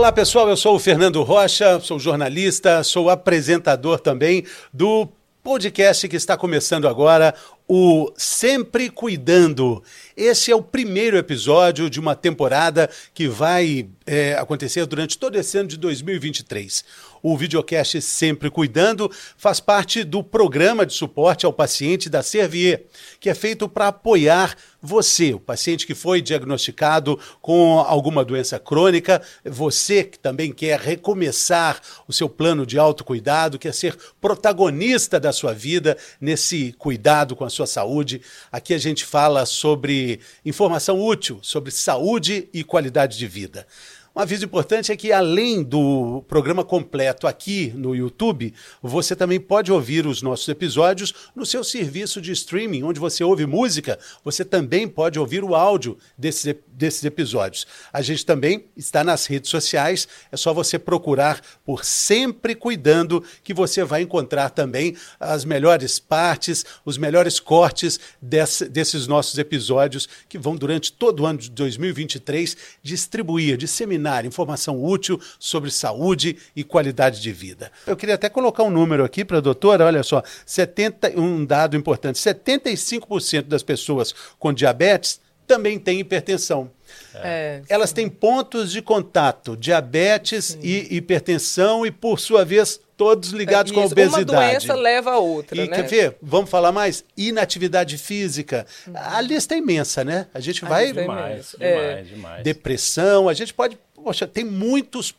Olá 0.00 0.10
pessoal, 0.10 0.48
eu 0.48 0.56
sou 0.56 0.76
o 0.76 0.78
Fernando 0.78 1.22
Rocha, 1.22 1.78
sou 1.78 1.98
jornalista, 1.98 2.82
sou 2.82 3.10
apresentador 3.10 4.00
também 4.00 4.46
do 4.72 5.06
podcast 5.42 6.08
que 6.08 6.16
está 6.16 6.38
começando 6.38 6.88
agora, 6.88 7.34
o 7.68 8.10
Sempre 8.16 8.88
Cuidando. 8.88 9.84
Esse 10.16 10.50
é 10.50 10.56
o 10.56 10.62
primeiro 10.62 11.18
episódio 11.18 11.90
de 11.90 12.00
uma 12.00 12.16
temporada 12.16 12.88
que 13.12 13.28
vai 13.28 13.90
é, 14.06 14.32
acontecer 14.36 14.86
durante 14.86 15.18
todo 15.18 15.36
esse 15.36 15.58
ano 15.58 15.68
de 15.68 15.76
2023. 15.76 16.82
O 17.22 17.36
videocast 17.36 18.00
Sempre 18.00 18.50
Cuidando 18.50 19.10
faz 19.36 19.60
parte 19.60 20.02
do 20.02 20.24
programa 20.24 20.86
de 20.86 20.94
suporte 20.94 21.44
ao 21.44 21.52
paciente 21.52 22.08
da 22.08 22.22
Servier, 22.22 22.86
que 23.20 23.28
é 23.28 23.34
feito 23.34 23.68
para 23.68 23.88
apoiar 23.88 24.56
você, 24.82 25.34
o 25.34 25.40
paciente 25.40 25.86
que 25.86 25.94
foi 25.94 26.22
diagnosticado 26.22 27.18
com 27.40 27.78
alguma 27.80 28.24
doença 28.24 28.58
crônica, 28.58 29.20
você 29.44 30.04
que 30.04 30.18
também 30.18 30.52
quer 30.52 30.80
recomeçar 30.80 31.80
o 32.08 32.12
seu 32.12 32.28
plano 32.28 32.64
de 32.64 32.78
autocuidado, 32.78 33.58
quer 33.58 33.74
ser 33.74 33.96
protagonista 34.20 35.20
da 35.20 35.32
sua 35.32 35.52
vida 35.52 35.96
nesse 36.20 36.72
cuidado 36.78 37.36
com 37.36 37.44
a 37.44 37.50
sua 37.50 37.66
saúde. 37.66 38.22
Aqui 38.50 38.72
a 38.74 38.78
gente 38.78 39.04
fala 39.04 39.44
sobre 39.44 40.20
informação 40.44 41.00
útil, 41.00 41.38
sobre 41.42 41.70
saúde 41.70 42.48
e 42.52 42.64
qualidade 42.64 43.18
de 43.18 43.26
vida. 43.26 43.66
Um 44.12 44.20
aviso 44.20 44.44
importante 44.44 44.90
é 44.90 44.96
que, 44.96 45.12
além 45.12 45.62
do 45.62 46.24
programa 46.26 46.64
completo 46.64 47.28
aqui 47.28 47.72
no 47.76 47.94
YouTube, 47.94 48.52
você 48.82 49.14
também 49.14 49.38
pode 49.38 49.70
ouvir 49.70 50.04
os 50.04 50.20
nossos 50.20 50.48
episódios 50.48 51.14
no 51.34 51.46
seu 51.46 51.62
serviço 51.62 52.20
de 52.20 52.32
streaming, 52.32 52.82
onde 52.82 52.98
você 52.98 53.22
ouve 53.22 53.46
música, 53.46 54.00
você 54.24 54.44
também 54.44 54.88
pode 54.88 55.16
ouvir 55.16 55.44
o 55.44 55.54
áudio 55.54 55.96
desses, 56.18 56.56
desses 56.66 57.04
episódios. 57.04 57.68
A 57.92 58.02
gente 58.02 58.26
também 58.26 58.64
está 58.76 59.04
nas 59.04 59.26
redes 59.26 59.48
sociais, 59.48 60.08
é 60.32 60.36
só 60.36 60.52
você 60.52 60.76
procurar 60.76 61.40
por 61.64 61.84
Sempre 61.84 62.56
Cuidando, 62.56 63.22
que 63.44 63.54
você 63.54 63.84
vai 63.84 64.02
encontrar 64.02 64.50
também 64.50 64.96
as 65.20 65.44
melhores 65.44 66.00
partes, 66.00 66.64
os 66.84 66.98
melhores 66.98 67.38
cortes 67.38 68.00
desse, 68.20 68.68
desses 68.68 69.06
nossos 69.06 69.38
episódios, 69.38 70.08
que 70.28 70.36
vão, 70.36 70.56
durante 70.56 70.92
todo 70.92 71.20
o 71.20 71.26
ano 71.26 71.38
de 71.38 71.50
2023, 71.50 72.56
distribuir, 72.82 73.56
disseminar 73.56 74.00
informação 74.24 74.82
útil 74.82 75.20
sobre 75.38 75.70
saúde 75.70 76.36
e 76.54 76.64
qualidade 76.64 77.20
de 77.20 77.32
vida. 77.32 77.70
Eu 77.86 77.96
queria 77.96 78.14
até 78.14 78.28
colocar 78.28 78.62
um 78.62 78.70
número 78.70 79.04
aqui 79.04 79.24
para 79.24 79.38
a 79.38 79.40
doutora, 79.40 79.86
olha 79.86 80.02
só, 80.02 80.22
70, 80.44 81.18
um 81.18 81.44
dado 81.44 81.76
importante, 81.76 82.18
75% 82.18 83.42
das 83.42 83.62
pessoas 83.62 84.14
com 84.38 84.52
diabetes 84.52 85.20
também 85.50 85.80
têm 85.80 85.98
hipertensão. 85.98 86.70
É, 87.14 87.62
Elas 87.68 87.92
têm 87.92 88.08
pontos 88.08 88.70
de 88.70 88.80
contato, 88.80 89.56
diabetes 89.56 90.44
sim. 90.44 90.60
e 90.62 90.96
hipertensão, 90.96 91.84
e 91.84 91.90
por 91.90 92.20
sua 92.20 92.44
vez, 92.44 92.80
todos 92.96 93.30
ligados 93.30 93.72
é, 93.72 93.74
com 93.74 93.80
a 93.80 93.86
obesidade. 93.86 94.30
Uma 94.30 94.46
doença 94.46 94.74
leva 94.74 95.12
a 95.12 95.18
outra, 95.18 95.56
e, 95.60 95.68
né? 95.68 95.74
Quer 95.74 95.88
ver? 95.88 96.16
Vamos 96.22 96.48
falar 96.48 96.70
mais? 96.70 97.04
Inatividade 97.16 97.98
física. 97.98 98.64
Uhum. 98.86 98.92
A 98.94 99.20
lista 99.20 99.54
é 99.54 99.58
imensa, 99.58 100.04
né? 100.04 100.26
A 100.32 100.38
gente 100.38 100.64
a 100.64 100.68
vai... 100.68 100.92
Demais, 100.92 101.56
é. 101.58 101.72
demais, 101.72 102.08
demais. 102.08 102.44
Depressão, 102.44 103.28
a 103.28 103.34
gente 103.34 103.52
pode 103.52 103.76
Poxa, 104.02 104.26
tem 104.26 104.44
muitos, 104.44 105.14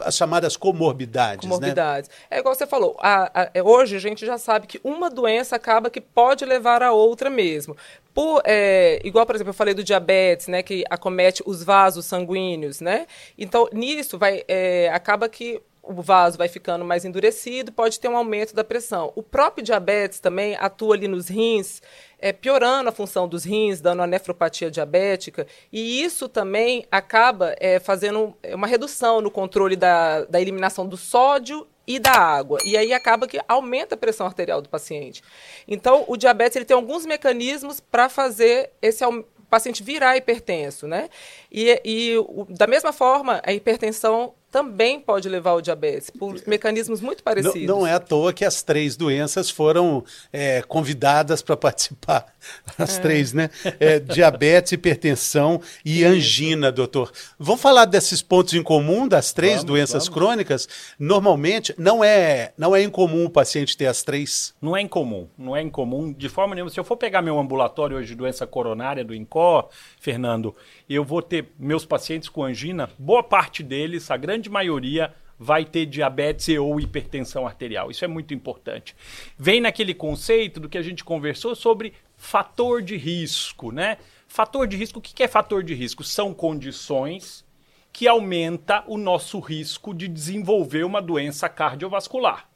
as 0.00 0.16
chamadas 0.16 0.56
comorbidades. 0.56 1.44
Né? 1.44 1.50
Comorbidades. 1.50 2.08
Né? 2.08 2.14
É 2.30 2.38
igual 2.38 2.54
você 2.54 2.66
falou, 2.66 2.96
a, 2.98 3.42
a, 3.42 3.50
é, 3.52 3.62
hoje 3.62 3.96
a 3.96 3.98
gente 3.98 4.24
já 4.24 4.38
sabe 4.38 4.66
que 4.66 4.80
uma 4.82 5.10
doença 5.10 5.56
acaba 5.56 5.90
que 5.90 6.00
pode 6.00 6.44
levar 6.44 6.82
a 6.82 6.92
outra 6.92 7.28
mesmo. 7.28 7.76
Por, 8.14 8.42
é, 8.44 9.00
igual, 9.04 9.26
por 9.26 9.34
exemplo, 9.34 9.50
eu 9.50 9.54
falei 9.54 9.74
do 9.74 9.84
diabetes, 9.84 10.46
né, 10.46 10.62
que 10.62 10.84
acomete 10.88 11.42
os 11.44 11.62
vasos 11.62 12.06
sanguíneos, 12.06 12.80
né? 12.80 13.06
Então, 13.36 13.68
nisso 13.72 14.16
vai, 14.16 14.44
é, 14.46 14.88
acaba 14.92 15.28
que 15.28 15.60
o 15.86 16.00
vaso 16.02 16.38
vai 16.38 16.48
ficando 16.48 16.84
mais 16.84 17.04
endurecido, 17.04 17.72
pode 17.72 18.00
ter 18.00 18.08
um 18.08 18.16
aumento 18.16 18.54
da 18.54 18.64
pressão. 18.64 19.12
O 19.14 19.22
próprio 19.22 19.64
diabetes 19.64 20.18
também 20.18 20.56
atua 20.56 20.94
ali 20.94 21.06
nos 21.06 21.28
rins, 21.28 21.82
é, 22.18 22.32
piorando 22.32 22.88
a 22.88 22.92
função 22.92 23.28
dos 23.28 23.44
rins, 23.44 23.80
dando 23.80 24.02
a 24.02 24.06
nefropatia 24.06 24.70
diabética, 24.70 25.46
e 25.72 26.02
isso 26.02 26.28
também 26.28 26.86
acaba 26.90 27.54
é, 27.58 27.78
fazendo 27.78 28.34
uma 28.52 28.66
redução 28.66 29.20
no 29.20 29.30
controle 29.30 29.76
da, 29.76 30.24
da 30.24 30.40
eliminação 30.40 30.86
do 30.86 30.96
sódio 30.96 31.66
e 31.86 31.98
da 31.98 32.12
água. 32.12 32.58
E 32.64 32.76
aí 32.76 32.92
acaba 32.92 33.26
que 33.26 33.38
aumenta 33.46 33.94
a 33.94 33.98
pressão 33.98 34.26
arterial 34.26 34.62
do 34.62 34.68
paciente. 34.68 35.22
Então, 35.68 36.04
o 36.08 36.16
diabetes 36.16 36.56
ele 36.56 36.64
tem 36.64 36.74
alguns 36.74 37.04
mecanismos 37.04 37.78
para 37.78 38.08
fazer 38.08 38.70
esse 38.80 39.04
paciente 39.50 39.82
virar 39.82 40.16
hipertenso, 40.16 40.88
né? 40.88 41.08
E, 41.56 41.80
e 41.84 42.18
o, 42.18 42.44
da 42.50 42.66
mesma 42.66 42.92
forma, 42.92 43.40
a 43.44 43.52
hipertensão 43.52 44.34
também 44.54 45.00
pode 45.00 45.28
levar 45.28 45.50
ao 45.50 45.60
diabetes, 45.60 46.10
por 46.10 46.32
mecanismos 46.46 47.00
muito 47.00 47.24
parecidos. 47.24 47.62
Não, 47.62 47.80
não 47.80 47.86
é 47.86 47.94
à 47.94 47.98
toa 47.98 48.32
que 48.32 48.44
as 48.44 48.62
três 48.62 48.96
doenças 48.96 49.50
foram 49.50 50.04
é, 50.32 50.62
convidadas 50.62 51.42
para 51.42 51.56
participar. 51.56 52.32
As 52.78 52.98
é. 52.98 53.00
três, 53.00 53.32
né? 53.32 53.50
É, 53.80 53.98
diabetes, 53.98 54.70
hipertensão 54.72 55.60
e 55.84 56.04
angina, 56.04 56.70
doutor. 56.70 57.10
Vamos 57.36 57.60
falar 57.60 57.84
desses 57.84 58.22
pontos 58.22 58.54
em 58.54 58.62
comum 58.62 59.08
das 59.08 59.32
três 59.32 59.54
vamos, 59.54 59.64
doenças 59.64 60.04
vamos. 60.04 60.08
crônicas? 60.08 60.68
Normalmente, 60.98 61.74
não 61.76 62.04
é, 62.04 62.52
não 62.56 62.76
é 62.76 62.82
incomum 62.82 63.24
o 63.24 63.30
paciente 63.30 63.76
ter 63.76 63.86
as 63.86 64.02
três? 64.04 64.54
Não 64.60 64.76
é 64.76 64.80
incomum, 64.80 65.26
não 65.36 65.56
é 65.56 65.62
incomum 65.62 66.12
de 66.12 66.28
forma 66.28 66.54
nenhuma. 66.54 66.70
Se 66.70 66.78
eu 66.78 66.84
for 66.84 66.96
pegar 66.96 67.22
meu 67.22 67.40
ambulatório 67.40 67.96
hoje 67.96 68.08
de 68.08 68.14
doença 68.14 68.46
coronária 68.46 69.04
do 69.04 69.14
INCOR, 69.14 69.68
Fernando, 69.98 70.54
eu 70.88 71.02
vou 71.02 71.22
ter 71.22 71.43
meus 71.58 71.84
pacientes 71.84 72.28
com 72.28 72.44
angina, 72.44 72.90
boa 72.98 73.22
parte 73.22 73.62
deles, 73.62 74.10
a 74.10 74.16
grande 74.16 74.48
maioria, 74.48 75.14
vai 75.38 75.64
ter 75.64 75.86
diabetes 75.86 76.48
ou 76.58 76.80
hipertensão 76.80 77.46
arterial. 77.46 77.90
Isso 77.90 78.04
é 78.04 78.08
muito 78.08 78.32
importante. 78.32 78.94
Vem 79.36 79.60
naquele 79.60 79.94
conceito 79.94 80.60
do 80.60 80.68
que 80.68 80.78
a 80.78 80.82
gente 80.82 81.04
conversou 81.04 81.54
sobre 81.54 81.94
fator 82.16 82.80
de 82.80 82.96
risco, 82.96 83.72
né? 83.72 83.98
Fator 84.26 84.66
de 84.66 84.76
risco, 84.76 84.98
o 84.98 85.02
que 85.02 85.22
é 85.22 85.28
fator 85.28 85.62
de 85.62 85.74
risco? 85.74 86.02
São 86.02 86.32
condições 86.32 87.44
que 87.92 88.08
aumenta 88.08 88.82
o 88.88 88.96
nosso 88.96 89.38
risco 89.38 89.94
de 89.94 90.08
desenvolver 90.08 90.84
uma 90.84 91.00
doença 91.00 91.48
cardiovascular. 91.48 92.48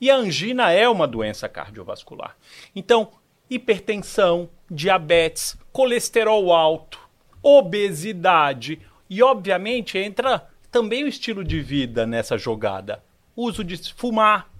E 0.00 0.10
a 0.10 0.16
angina 0.16 0.70
é 0.72 0.88
uma 0.88 1.06
doença 1.06 1.48
cardiovascular. 1.48 2.36
Então, 2.74 3.10
hipertensão, 3.48 4.48
diabetes, 4.70 5.56
colesterol 5.72 6.52
alto, 6.52 7.05
obesidade 7.46 8.80
e, 9.08 9.22
obviamente, 9.22 9.96
entra 9.96 10.48
também 10.68 11.04
o 11.04 11.08
estilo 11.08 11.44
de 11.44 11.60
vida 11.60 12.04
nessa 12.04 12.36
jogada. 12.36 13.04
Uso 13.36 13.62
de 13.62 13.76
fumar, 13.94 14.50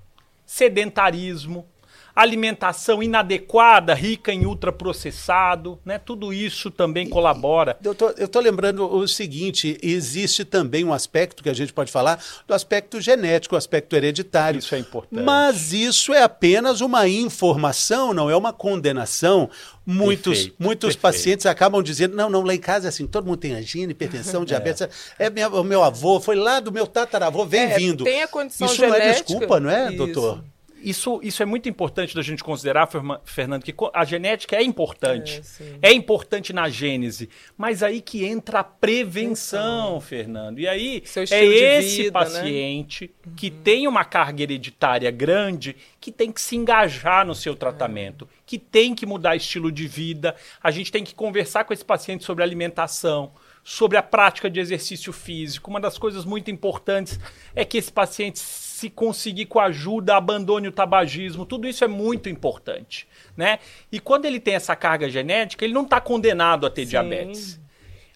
sedentarismo, 0.44 1.66
alimentação 2.16 3.02
inadequada, 3.02 3.92
rica 3.92 4.32
em 4.32 4.46
ultraprocessado, 4.46 5.78
né? 5.84 5.98
Tudo 5.98 6.32
isso 6.32 6.70
também 6.70 7.06
colabora. 7.06 7.76
Doutor, 7.78 8.14
eu 8.16 8.24
estou 8.24 8.40
lembrando 8.40 8.90
o 8.90 9.06
seguinte: 9.06 9.78
existe 9.82 10.42
também 10.44 10.82
um 10.82 10.94
aspecto 10.94 11.42
que 11.42 11.50
a 11.50 11.54
gente 11.54 11.74
pode 11.74 11.92
falar 11.92 12.18
do 12.48 12.54
aspecto 12.54 12.98
genético, 13.02 13.54
o 13.54 13.58
aspecto 13.58 13.94
hereditário. 13.94 14.58
Isso 14.58 14.74
é 14.74 14.78
importante. 14.78 15.22
Mas 15.22 15.74
isso 15.74 16.14
é 16.14 16.22
apenas 16.22 16.80
uma 16.80 17.06
informação, 17.06 18.14
não 18.14 18.30
é 18.30 18.36
uma 18.36 18.52
condenação. 18.52 19.50
Muitos, 19.88 20.38
perfeito, 20.38 20.56
muitos 20.58 20.96
perfeito. 20.96 21.02
pacientes 21.02 21.46
acabam 21.46 21.82
dizendo: 21.82 22.16
não, 22.16 22.30
não, 22.30 22.42
lá 22.42 22.54
em 22.54 22.58
casa 22.58 22.86
é 22.86 22.88
assim, 22.88 23.06
todo 23.06 23.26
mundo 23.26 23.36
tem 23.36 23.52
angina, 23.52 23.92
hipertensão, 23.92 24.42
é. 24.42 24.44
diabetes. 24.46 24.88
É, 25.18 25.28
minha, 25.28 25.48
o 25.48 25.62
meu 25.62 25.84
avô, 25.84 26.18
foi 26.18 26.34
lá 26.34 26.58
do 26.58 26.72
meu 26.72 26.86
tataravô, 26.86 27.44
vem 27.44 27.60
é, 27.60 27.76
vindo. 27.76 28.02
Tem 28.02 28.22
a 28.22 28.28
condição 28.28 28.66
Isso 28.66 28.76
genética. 28.76 29.04
não 29.04 29.10
é 29.10 29.12
desculpa, 29.12 29.60
não 29.60 29.70
é, 29.70 29.88
isso. 29.88 29.96
doutor? 29.96 30.38
isso, 30.38 30.55
isso 31.22 31.42
é 31.42 31.46
muito 31.46 31.68
importante 31.68 32.14
da 32.14 32.22
gente 32.22 32.44
considerar, 32.44 32.88
Fernando, 33.24 33.64
que 33.64 33.74
a 33.92 34.04
genética 34.04 34.54
é 34.54 34.62
importante. 34.62 35.42
É, 35.82 35.90
é 35.90 35.92
importante 35.92 36.52
na 36.52 36.68
gênese. 36.68 37.28
Mas 37.56 37.82
aí 37.82 38.00
que 38.00 38.24
entra 38.24 38.60
a 38.60 38.64
prevenção, 38.64 39.88
então, 39.88 40.00
Fernando. 40.00 40.60
E 40.60 40.68
aí 40.68 41.02
é 41.32 41.44
esse 41.44 42.04
vida, 42.04 42.20
né? 42.20 42.24
paciente 42.24 43.10
né? 43.26 43.32
que 43.36 43.48
uhum. 43.48 43.60
tem 43.64 43.88
uma 43.88 44.04
carga 44.04 44.44
hereditária 44.44 45.10
grande 45.10 45.74
que 46.00 46.12
tem 46.12 46.30
que 46.30 46.40
se 46.40 46.54
engajar 46.54 47.26
no 47.26 47.34
seu 47.34 47.56
tratamento, 47.56 48.24
é. 48.24 48.42
que 48.46 48.56
tem 48.56 48.94
que 48.94 49.04
mudar 49.04 49.34
estilo 49.34 49.72
de 49.72 49.88
vida. 49.88 50.36
A 50.62 50.70
gente 50.70 50.92
tem 50.92 51.02
que 51.02 51.16
conversar 51.16 51.64
com 51.64 51.72
esse 51.72 51.84
paciente 51.84 52.24
sobre 52.24 52.44
alimentação 52.44 53.32
sobre 53.66 53.98
a 53.98 54.02
prática 54.02 54.48
de 54.48 54.60
exercício 54.60 55.12
físico. 55.12 55.68
Uma 55.68 55.80
das 55.80 55.98
coisas 55.98 56.24
muito 56.24 56.52
importantes 56.52 57.18
é 57.52 57.64
que 57.64 57.76
esse 57.76 57.90
paciente 57.90 58.38
se 58.76 58.90
conseguir 58.90 59.46
com 59.46 59.58
ajuda, 59.58 60.18
abandone 60.18 60.68
o 60.68 60.72
tabagismo, 60.72 61.46
tudo 61.46 61.66
isso 61.66 61.82
é 61.82 61.88
muito 61.88 62.28
importante, 62.28 63.08
né? 63.34 63.58
E 63.90 63.98
quando 63.98 64.26
ele 64.26 64.38
tem 64.38 64.54
essa 64.54 64.76
carga 64.76 65.08
genética, 65.08 65.64
ele 65.64 65.72
não 65.72 65.84
está 65.84 65.98
condenado 65.98 66.66
a 66.66 66.70
ter 66.70 66.82
Sim. 66.84 66.90
diabetes. 66.90 67.58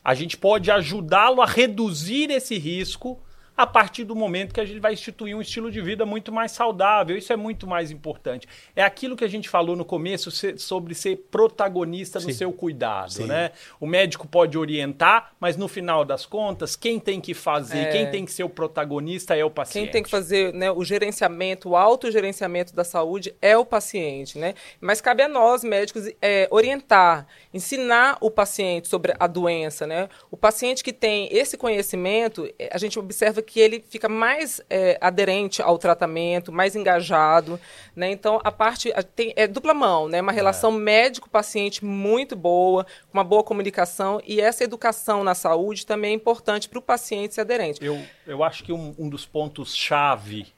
A 0.05 0.13
gente 0.13 0.37
pode 0.37 0.71
ajudá-lo 0.71 1.41
a 1.41 1.47
reduzir 1.47 2.31
esse 2.31 2.59
risco 2.59 3.19
a 3.61 3.67
partir 3.67 4.05
do 4.05 4.17
momento 4.17 4.55
que 4.55 4.61
a 4.61 4.65
gente 4.65 4.81
vai 4.81 4.95
instituir 4.95 5.37
um 5.37 5.43
estilo 5.43 5.71
de 5.71 5.83
vida 5.83 6.07
muito 6.07 6.33
mais 6.33 6.53
saudável. 6.53 7.15
Isso 7.15 7.31
é 7.31 7.37
muito 7.37 7.67
mais 7.67 7.91
importante. 7.91 8.49
É 8.75 8.83
aquilo 8.83 9.15
que 9.15 9.23
a 9.23 9.29
gente 9.29 9.51
falou 9.51 9.77
no 9.77 9.85
começo 9.85 10.31
sobre 10.57 10.95
ser 10.95 11.27
protagonista 11.31 12.19
Sim. 12.19 12.29
no 12.29 12.33
seu 12.33 12.53
cuidado, 12.53 13.13
Sim. 13.13 13.27
né? 13.27 13.51
O 13.79 13.87
médico 13.87 14.27
pode 14.27 14.57
orientar, 14.57 15.33
mas 15.39 15.59
no 15.59 15.69
final 15.69 16.07
das 16.07 16.25
contas, 16.25 16.75
quem 16.75 16.99
tem 16.99 17.21
que 17.21 17.35
fazer, 17.35 17.81
é. 17.81 17.93
quem 17.93 18.11
tem 18.11 18.25
que 18.25 18.33
ser 18.33 18.45
o 18.45 18.49
protagonista 18.49 19.37
é 19.37 19.45
o 19.45 19.51
paciente. 19.51 19.85
Quem 19.85 19.93
tem 19.93 20.03
que 20.03 20.09
fazer 20.09 20.55
né, 20.55 20.71
o 20.71 20.83
gerenciamento, 20.83 21.69
o 21.69 21.77
autogerenciamento 21.77 22.75
da 22.75 22.83
saúde 22.83 23.35
é 23.43 23.59
o 23.59 23.65
paciente, 23.67 24.39
né? 24.39 24.55
Mas 24.81 25.03
cabe 25.03 25.23
a 25.23 25.29
nós, 25.29 25.63
médicos, 25.63 26.11
é, 26.23 26.49
orientar, 26.51 27.27
ensinar 27.53 28.17
o 28.23 28.31
paciente 28.31 28.89
sobre 28.89 29.15
a 29.21 29.27
doença, 29.27 29.87
né? 29.87 30.09
O 30.31 30.37
paciente 30.37 30.83
que 30.83 30.95
tem 30.95 31.29
esse 31.31 31.59
conhecimento, 31.59 32.51
é, 32.59 32.71
a 32.73 32.79
gente 32.79 32.99
observa 32.99 33.43
que 33.43 33.50
ele 33.59 33.83
fica 33.89 34.09
mais 34.09 34.61
é, 34.69 34.99
aderente 35.01 35.63
ao 35.63 35.79
tratamento, 35.79 36.53
mais 36.53 36.77
engajado, 36.77 37.59
né? 37.97 38.11
Então, 38.11 38.41
a 38.45 38.53
parte 38.53 38.93
a, 38.93 39.03
tem, 39.03 39.33
é 39.35 39.47
dupla 39.47 39.75
mão, 39.75 40.09
né? 40.09 40.21
Uma 40.21 40.33
relação 40.33 40.73
é. 40.75 40.79
médico-paciente 40.79 41.85
muito 41.85 42.37
boa, 42.37 42.87
uma 43.13 43.25
boa 43.25 43.43
comunicação 43.43 44.21
e 44.27 44.41
essa 44.41 44.63
educação 44.63 45.25
na 45.25 45.35
saúde 45.35 45.87
também 45.87 46.13
é 46.13 46.15
importante 46.15 46.69
para 46.69 46.79
o 46.79 46.83
paciente 46.83 47.35
ser 47.35 47.41
aderente. 47.41 47.83
Eu, 47.83 48.01
eu 48.27 48.45
acho 48.45 48.63
que 48.63 48.73
um, 48.73 48.95
um 48.99 49.09
dos 49.09 49.25
pontos-chave 49.25 50.53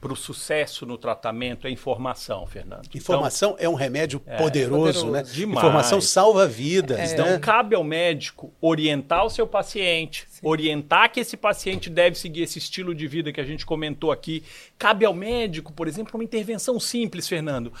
para 0.00 0.12
o 0.12 0.16
sucesso 0.16 0.86
no 0.86 0.96
tratamento 0.96 1.66
é 1.66 1.70
informação, 1.70 2.46
Fernando. 2.46 2.88
Informação 2.94 3.50
então, 3.50 3.64
é 3.64 3.68
um 3.68 3.74
remédio 3.74 4.22
é, 4.24 4.36
poderoso, 4.38 5.04
poderoso, 5.04 5.10
né? 5.10 5.22
Demais. 5.22 5.58
Informação 5.58 6.00
salva 6.00 6.46
vidas. 6.46 6.98
É. 6.98 7.12
Então, 7.12 7.38
cabe 7.38 7.74
ao 7.76 7.84
médico 7.84 8.52
orientar 8.60 9.26
o 9.26 9.30
seu 9.30 9.46
paciente, 9.46 10.26
Sim. 10.28 10.40
orientar 10.42 11.12
que 11.12 11.20
esse 11.20 11.36
paciente 11.36 11.90
deve 11.90 12.18
seguir 12.18 12.42
esse 12.42 12.58
estilo 12.58 12.94
de 12.94 13.06
vida 13.06 13.30
que 13.32 13.40
a 13.40 13.44
gente 13.44 13.66
comentou 13.66 14.10
aqui. 14.10 14.42
Cabe 14.78 15.04
ao 15.04 15.12
médico, 15.12 15.72
por 15.72 15.86
exemplo, 15.86 16.14
uma 16.14 16.24
intervenção 16.24 16.80
simples, 16.80 17.28
Fernando. 17.28 17.72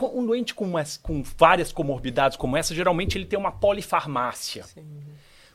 Um 0.00 0.24
doente 0.24 0.54
com, 0.54 0.72
com 1.02 1.22
várias 1.36 1.70
comorbidades 1.70 2.34
como 2.38 2.56
essa, 2.56 2.74
geralmente 2.74 3.18
ele 3.18 3.26
tem 3.26 3.38
uma 3.38 3.52
polifarmácia. 3.52 4.64
Sim. 4.64 4.82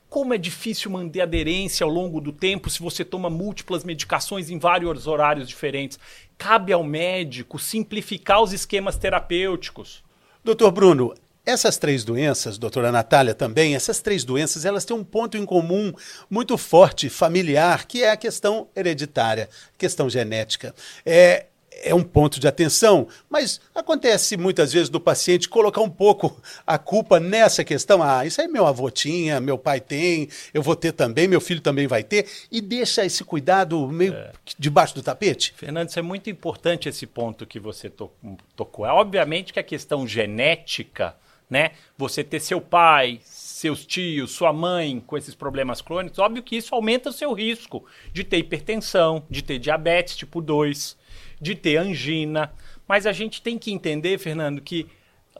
Como 0.10 0.34
é 0.34 0.38
difícil 0.40 0.90
manter 0.90 1.22
aderência 1.22 1.84
ao 1.84 1.90
longo 1.90 2.20
do 2.20 2.32
tempo 2.32 2.68
se 2.70 2.80
você 2.80 3.06
toma 3.06 3.30
múltiplas 3.30 3.84
medicações 3.84 4.50
em 4.50 4.58
vários 4.58 5.06
horários 5.06 5.48
diferentes. 5.48 6.00
Cabe 6.36 6.74
ao 6.74 6.84
médico 6.84 7.60
simplificar 7.60 8.42
os 8.42 8.52
esquemas 8.52 8.98
terapêuticos. 8.98 10.04
Doutor 10.44 10.72
Bruno, 10.72 11.14
essas 11.46 11.78
três 11.78 12.04
doenças, 12.04 12.58
doutora 12.58 12.92
Natália 12.92 13.36
também, 13.36 13.76
essas 13.76 14.02
três 14.02 14.24
doenças, 14.24 14.66
elas 14.66 14.84
têm 14.84 14.96
um 14.96 15.04
ponto 15.04 15.38
em 15.38 15.46
comum 15.46 15.94
muito 16.30 16.58
forte, 16.58 17.08
familiar, 17.08 17.86
que 17.86 18.04
é 18.04 18.10
a 18.10 18.18
questão 18.18 18.68
hereditária, 18.76 19.48
questão 19.78 20.10
genética. 20.10 20.74
É, 21.06 21.46
é 21.84 21.94
um 21.94 22.04
ponto 22.04 22.40
de 22.40 22.48
atenção, 22.48 23.08
mas 23.30 23.60
acontece 23.74 24.38
muitas 24.38 24.74
vezes 24.74 24.90
do 24.90 25.00
paciente 25.00 25.50
colocar 25.50 25.82
um 25.82 25.90
pouco 25.90 26.42
a 26.66 26.78
culpa 26.78 27.20
nessa 27.20 27.64
questão. 27.64 28.02
Ah, 28.02 28.26
isso 28.26 28.42
aí 28.42 28.48
meu 28.48 28.66
avô 28.66 28.90
tinha, 28.90 29.40
meu 29.40 29.58
pai 29.58 29.80
tem, 29.80 30.30
eu 30.54 30.62
vou 30.62 30.76
ter 30.76 30.92
também, 30.92 31.28
meu 31.28 31.42
filho 31.42 31.62
também 31.62 31.88
vai 31.88 32.04
ter, 32.04 32.28
e 32.52 32.62
deixa 32.62 33.06
esse 33.06 33.24
cuidado 33.24 33.88
meio 33.88 34.14
é. 34.14 34.32
debaixo 34.58 34.96
do 34.96 35.04
tapete. 35.04 35.54
Fernando, 35.56 35.90
isso 35.90 36.00
é 36.00 36.04
muito 36.04 36.30
importante 36.30 36.90
esse 36.90 37.06
ponto 37.06 37.46
que 37.46 37.60
você 37.60 37.90
to 37.90 38.12
tocou. 38.56 38.86
É 38.86 38.92
obviamente 38.92 39.54
que 39.54 39.60
a 39.60 39.64
questão 39.64 40.08
genética, 40.08 41.16
né? 41.50 41.72
Você 41.98 42.24
ter 42.24 42.40
seu 42.40 42.62
pai, 42.62 43.20
seus 43.24 43.86
tios, 43.86 44.32
sua 44.32 44.54
mãe 44.54 45.02
com 45.06 45.18
esses 45.18 45.34
problemas 45.34 45.82
crônicos, 45.82 46.20
óbvio 46.20 46.44
que 46.44 46.58
isso 46.58 46.76
aumenta 46.76 47.10
o 47.10 47.14
seu 47.14 47.34
risco 47.34 47.86
de 48.12 48.24
ter 48.24 48.38
hipertensão, 48.38 49.24
de 49.30 49.42
ter 49.42 49.58
diabetes 49.58 50.16
tipo 50.16 50.42
2 50.42 50.99
de 51.40 51.56
ter 51.56 51.78
angina. 51.78 52.52
Mas 52.88 53.06
a 53.06 53.12
gente 53.12 53.42
tem 53.42 53.58
que 53.58 53.72
entender, 53.72 54.18
Fernando, 54.18 54.62
que 54.62 54.88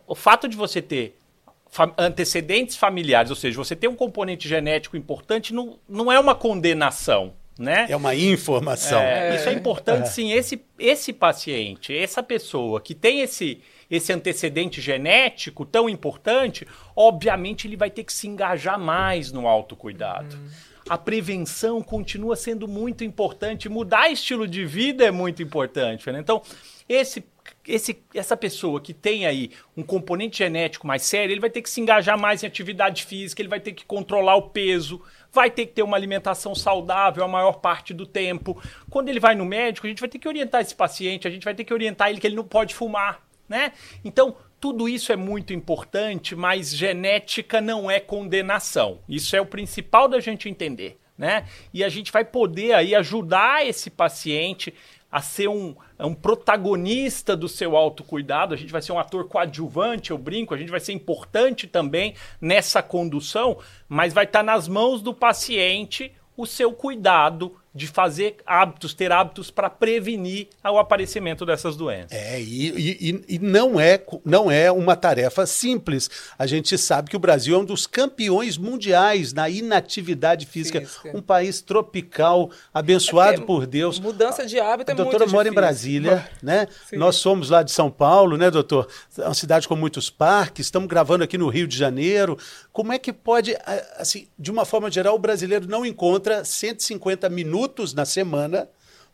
o 0.08 0.16
fato 0.16 0.48
de 0.48 0.56
você 0.56 0.82
ter 0.82 1.18
antecedentes 1.98 2.76
familiares, 2.76 3.30
ou 3.30 3.36
seja, 3.36 3.58
você 3.58 3.76
ter 3.76 3.88
um 3.88 3.96
componente 3.96 4.48
genético 4.48 4.98
importante, 4.98 5.54
não, 5.54 5.78
não 5.88 6.12
é 6.12 6.20
uma 6.20 6.36
condenação. 6.36 7.34
Né? 7.58 7.88
É 7.90 7.96
uma 7.96 8.16
informação. 8.16 9.02
É, 9.02 9.36
isso 9.36 9.50
é 9.50 9.54
importante, 9.54 10.04
é. 10.04 10.10
sim. 10.10 10.32
Esse, 10.32 10.62
esse 10.80 11.12
paciente, 11.12 11.94
essa 11.94 12.24
pessoa 12.24 12.80
que 12.80 12.96
tem 12.96 13.20
esse, 13.20 13.62
esse 13.92 14.14
antecedente 14.14 14.80
genético 14.80 15.66
tão 15.66 15.90
importante, 15.90 16.66
obviamente 16.96 17.68
ele 17.68 17.76
vai 17.76 17.90
ter 17.90 18.06
que 18.06 18.14
se 18.14 18.30
engajar 18.30 18.80
mais 18.80 19.34
no 19.34 19.46
autocuidado. 19.46 20.38
Uhum 20.38 20.69
a 20.90 20.98
prevenção 20.98 21.84
continua 21.84 22.36
sendo 22.36 22.68
muito 22.68 23.04
importante. 23.04 23.70
Mudar 23.70 24.10
estilo 24.10 24.48
de 24.48 24.66
vida 24.66 25.06
é 25.06 25.12
muito 25.12 25.44
importante. 25.44 26.12
Né? 26.12 26.20
Então, 26.20 26.42
esse, 26.90 27.24
esse, 27.68 28.04
essa 28.16 28.36
pessoa 28.36 28.82
que 28.82 28.92
tem 28.92 29.28
aí 29.28 29.52
um 29.78 29.84
componente 29.84 30.40
genético 30.40 30.88
mais 30.88 31.04
sério, 31.04 31.32
ele 31.32 31.40
vai 31.40 31.52
ter 31.52 31.62
que 31.62 31.70
se 31.70 31.80
engajar 31.80 32.20
mais 32.20 32.42
em 32.42 32.48
atividade 32.48 33.06
física, 33.06 33.40
ele 33.40 33.50
vai 33.50 33.60
ter 33.60 33.74
que 33.74 33.86
controlar 33.86 34.36
o 34.36 34.50
peso, 34.50 35.00
vai 35.32 35.52
ter 35.52 35.68
que 35.68 35.74
ter 35.74 35.84
uma 35.84 35.96
alimentação 35.96 36.56
saudável 36.56 37.24
a 37.24 37.28
maior 37.28 37.60
parte 37.60 37.94
do 37.94 38.08
tempo. 38.08 38.60
Quando 38.90 39.10
ele 39.10 39.20
vai 39.20 39.36
no 39.36 39.46
médico, 39.46 39.86
a 39.86 39.90
gente 39.90 40.00
vai 40.00 40.10
ter 40.10 40.18
que 40.18 40.28
orientar 40.28 40.62
esse 40.62 40.74
paciente, 40.74 41.28
a 41.28 41.32
gente 41.32 41.44
vai 41.44 41.54
ter 41.54 41.64
que 41.64 41.74
orientar 41.74 42.10
ele 42.10 42.20
que 42.20 42.26
ele 42.26 42.36
não 42.36 42.46
pode 42.46 42.74
fumar, 42.74 43.22
né? 43.48 43.74
Então, 44.04 44.36
tudo 44.60 44.90
isso 44.90 45.12
é 45.12 45.16
muito 45.16 45.54
importante, 45.54 46.36
mas 46.36 46.76
genética 46.76 47.62
não 47.62 47.90
é 47.90 48.00
condenação. 48.00 49.00
Isso 49.08 49.36
é 49.36 49.42
o 49.42 49.46
principal 49.46 50.08
da 50.08 50.20
gente 50.20 50.50
entender, 50.50 51.00
né? 51.18 51.46
E 51.74 51.84
a 51.84 51.90
gente 51.90 52.12
vai 52.12 52.26
poder 52.26 52.74
aí 52.74 52.94
ajudar 52.94 53.66
esse 53.66 53.90
paciente 53.90 54.74
a 55.12 55.22
ser 55.22 55.48
um, 55.48 55.76
um 56.00 56.14
protagonista 56.14 57.36
do 57.36 57.50
seu 57.50 57.76
autocuidado, 57.76 58.54
a 58.54 58.58
gente 58.58 58.72
vai 58.72 58.82
ser 58.82 58.92
um 58.92 59.00
ator 59.00 59.28
coadjuvante, 59.28 60.12
eu 60.12 60.18
brinco, 60.18 60.54
a 60.54 60.58
gente 60.58 60.70
vai 60.70 60.80
ser 60.80 60.94
importante 60.94 61.66
também 61.66 62.14
nessa 62.40 62.84
condução, 62.84 63.58
mas 63.88 64.14
vai 64.14 64.26
estar 64.26 64.44
nas 64.44 64.68
mãos 64.68 65.02
do 65.02 65.14
paciente 65.14 66.12
o 66.38 66.46
seu 66.46 66.72
cuidado 66.72 67.56
de 67.74 67.86
fazer 67.86 68.38
hábitos, 68.46 68.96
ter 68.96 69.12
hábitos 69.12 69.52
para 69.52 69.70
prevenir 69.70 70.48
o 70.64 70.80
aparecimento 70.80 71.46
dessas 71.46 71.76
doenças. 71.78 72.12
É, 72.12 72.42
e, 72.42 72.98
e, 73.00 73.26
e, 73.36 73.40
não, 73.40 73.80
é, 73.80 74.04
não 74.26 74.50
é 74.50 74.72
uma 74.72 74.96
tarefa 74.96 75.46
simples. 75.46 76.10
A 76.38 76.48
gente 76.48 76.78
sabe 76.78 77.12
que 77.12 77.16
o 77.16 77.20
Brasil 77.20 77.56
é 77.56 77.60
um 77.60 77.66
dos 77.66 77.86
campeões 77.86 78.58
mundiais 78.58 79.34
na 79.34 79.50
inatividade 79.50 80.48
física. 80.48 80.82
Física. 80.82 81.16
Um 81.16 81.22
país 81.22 81.62
tropical, 81.62 82.50
abençoado 82.74 83.44
é 83.44 83.46
por 83.46 83.68
Deus. 83.68 84.00
Mudança 84.00 84.48
de 84.48 84.60
hábito 84.60 84.90
é 84.90 84.96
muito 84.96 85.06
difícil. 85.06 85.18
A 85.18 85.20
doutora 85.20 85.32
mora 85.32 85.48
em 85.48 85.54
Brasília, 85.54 86.28
né? 86.42 86.68
Sim. 86.90 86.98
Nós 86.98 87.18
somos 87.18 87.52
lá 87.52 87.62
de 87.62 87.72
São 87.72 87.92
Paulo, 87.92 88.36
né, 88.36 88.50
doutor? 88.50 88.88
É 89.16 89.26
uma 89.26 89.34
cidade 89.36 89.68
com 89.68 89.76
muitos 89.76 90.10
parques, 90.10 90.66
estamos 90.66 90.90
gravando 90.90 91.24
aqui 91.24 91.38
no 91.38 91.48
Rio 91.50 91.68
de 91.68 91.78
Janeiro. 91.78 92.36
Como 92.74 92.92
é 92.92 92.98
que 92.98 93.14
pode, 93.14 93.56
assim, 93.98 94.28
de 94.38 94.50
uma 94.50 94.66
forma 94.66 94.90
geral, 94.90 95.16
o 95.16 95.20
brasileiro 95.20 95.68
não 95.68 95.86
encontra 95.86 96.44
150 96.44 97.30
minutos 97.30 97.59
minutos 97.60 97.94
na 97.94 98.06
semana 98.06 98.70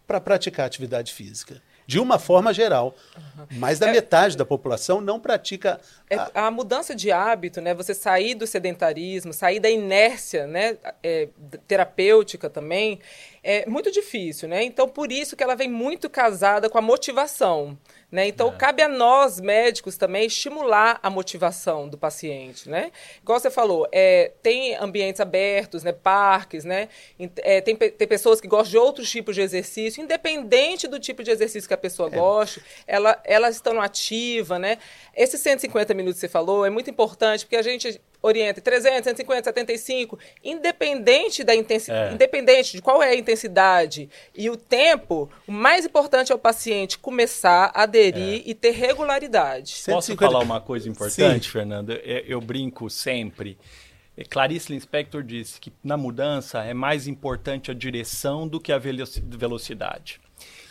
para 0.05 0.21
praticar 0.21 0.67
atividade 0.67 1.11
física. 1.11 1.61
De 1.87 1.99
uma 1.99 2.17
forma 2.17 2.51
geral. 2.51 2.95
Uhum. 3.15 3.59
Mais 3.59 3.77
da 3.77 3.87
é, 3.87 3.91
metade 3.91 4.35
da 4.35 4.43
população 4.43 4.99
não 4.99 5.19
pratica. 5.19 5.79
É, 6.09 6.15
a... 6.15 6.47
A... 6.47 6.51
mudança 6.51 6.95
de 6.95 7.11
hábito, 7.11 7.61
né? 7.61 7.75
Você 7.75 7.93
sair 7.93 8.33
do 8.33 8.47
sedentarismo, 8.47 9.31
sair 9.31 9.59
da 9.59 9.69
inércia 9.69 10.47
né? 10.47 10.77
É, 11.03 11.29
terapêutica 11.67 12.49
também, 12.49 12.99
é 13.47 13.63
muito 13.67 13.91
difícil, 13.91 14.49
né? 14.49 14.63
Então, 14.63 14.89
por 14.89 15.11
isso 15.11 15.35
que 15.35 15.43
ela 15.43 15.53
vem 15.53 15.69
muito 15.69 16.09
casada 16.09 16.67
com 16.67 16.79
a 16.79 16.81
motivação. 16.81 17.77
Né? 18.11 18.27
Então, 18.27 18.47
é. 18.47 18.51
cabe 18.51 18.81
a 18.81 18.87
nós, 18.87 19.39
médicos, 19.39 19.97
também 19.97 20.25
estimular 20.25 20.99
a 21.03 21.09
motivação 21.11 21.87
do 21.87 21.95
paciente. 21.95 22.67
Né? 22.67 22.91
Igual 23.21 23.39
você 23.39 23.51
falou, 23.51 23.87
é, 23.91 24.31
tem 24.41 24.75
ambientes 24.75 25.21
abertos, 25.21 25.83
né? 25.83 25.91
parques, 25.91 26.63
né? 26.65 26.89
É, 27.37 27.61
tem, 27.61 27.75
tem 27.75 28.07
pessoas 28.07 28.41
que 28.41 28.47
gostam 28.47 28.71
de 28.71 28.77
outros 28.77 29.11
tipos 29.11 29.35
de 29.35 29.41
exercício, 29.41 30.01
independente 30.01 30.87
do 30.87 30.99
tipo 30.99 31.23
de 31.23 31.29
exercício 31.29 31.67
que 31.67 31.73
a 31.73 31.77
pessoa 31.77 32.09
é. 32.11 32.15
goste, 32.15 32.63
ela, 32.87 33.21
elas 33.23 33.55
estão 33.55 33.79
ativa. 33.79 34.57
Né? 34.57 34.79
Esses 35.15 35.39
150 35.41 35.93
minutos 35.93 36.15
que 36.15 36.21
você 36.21 36.31
falou 36.31 36.65
é 36.65 36.69
muito 36.71 36.89
importante, 36.89 37.45
porque 37.45 37.57
a 37.57 37.61
gente 37.61 38.01
orienta 38.25 38.59
300, 38.59 39.03
150, 39.03 39.43
75, 39.43 40.19
independente 40.43 41.43
da 41.43 41.55
intensidade, 41.55 42.11
é. 42.11 42.13
independente 42.13 42.71
de 42.73 42.81
qual 42.81 43.01
é 43.01 43.09
a 43.09 43.15
intensidade 43.15 44.09
e 44.35 44.49
o 44.49 44.57
tempo, 44.57 45.29
o 45.47 45.51
mais 45.51 45.85
importante 45.85 46.31
é 46.31 46.35
o 46.35 46.39
paciente 46.39 46.97
começar 46.97 47.71
a 47.73 47.83
aderir 47.83 48.41
é. 48.41 48.43
e 48.45 48.53
ter 48.55 48.71
regularidade. 48.71 49.73
Posso 49.85 50.07
150... 50.07 50.25
falar 50.25 50.43
uma 50.43 50.59
coisa 50.59 50.89
importante, 50.89 51.45
Sim. 51.45 51.51
Fernanda? 51.51 51.93
É, 52.03 52.23
eu 52.27 52.41
brinco 52.41 52.89
sempre. 52.89 53.57
É, 54.17 54.23
Clarice 54.23 54.73
Lispector 54.73 55.21
disse 55.21 55.59
que 55.59 55.71
na 55.83 55.95
mudança 55.95 56.63
é 56.63 56.73
mais 56.73 57.07
importante 57.07 57.69
a 57.69 57.73
direção 57.73 58.47
do 58.47 58.59
que 58.59 58.71
a 58.71 58.79
velocidade. 58.79 60.19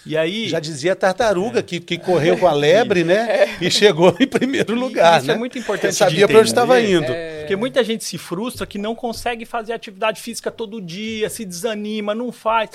E 0.07 0.17
aí. 0.17 0.49
Já 0.49 0.61
dizia 0.61 0.93
a 0.93 0.97
tartaruga 0.97 1.63
que, 1.63 1.81
que 1.81 1.97
correu 1.97 2.37
com 2.37 2.47
a 2.47 2.53
lebre, 2.53 3.05
né? 3.05 3.57
E 3.61 3.71
chegou 3.71 4.15
em 4.21 4.27
primeiro 4.27 4.75
lugar. 4.75 5.19
Isso 5.19 5.29
né? 5.29 5.35
é 5.35 5.37
muito 5.39 5.59
importante. 5.59 5.87
Ele 5.87 5.93
sabia 5.93 6.29
para 6.29 6.39
onde 6.39 6.49
estava 6.49 6.81
indo. 6.81 7.13
Porque 7.39 7.57
muita 7.57 7.83
gente 7.83 8.05
se 8.05 8.19
frustra 8.19 8.67
que 8.67 8.79
não 8.79 8.95
consegue 8.95 9.45
fazer 9.47 9.73
atividade 9.73 10.21
física 10.21 10.51
todo 10.51 10.81
dia, 10.81 11.31
se 11.31 11.45
desanima, 11.45 12.15
não 12.15 12.31
faz. 12.31 12.71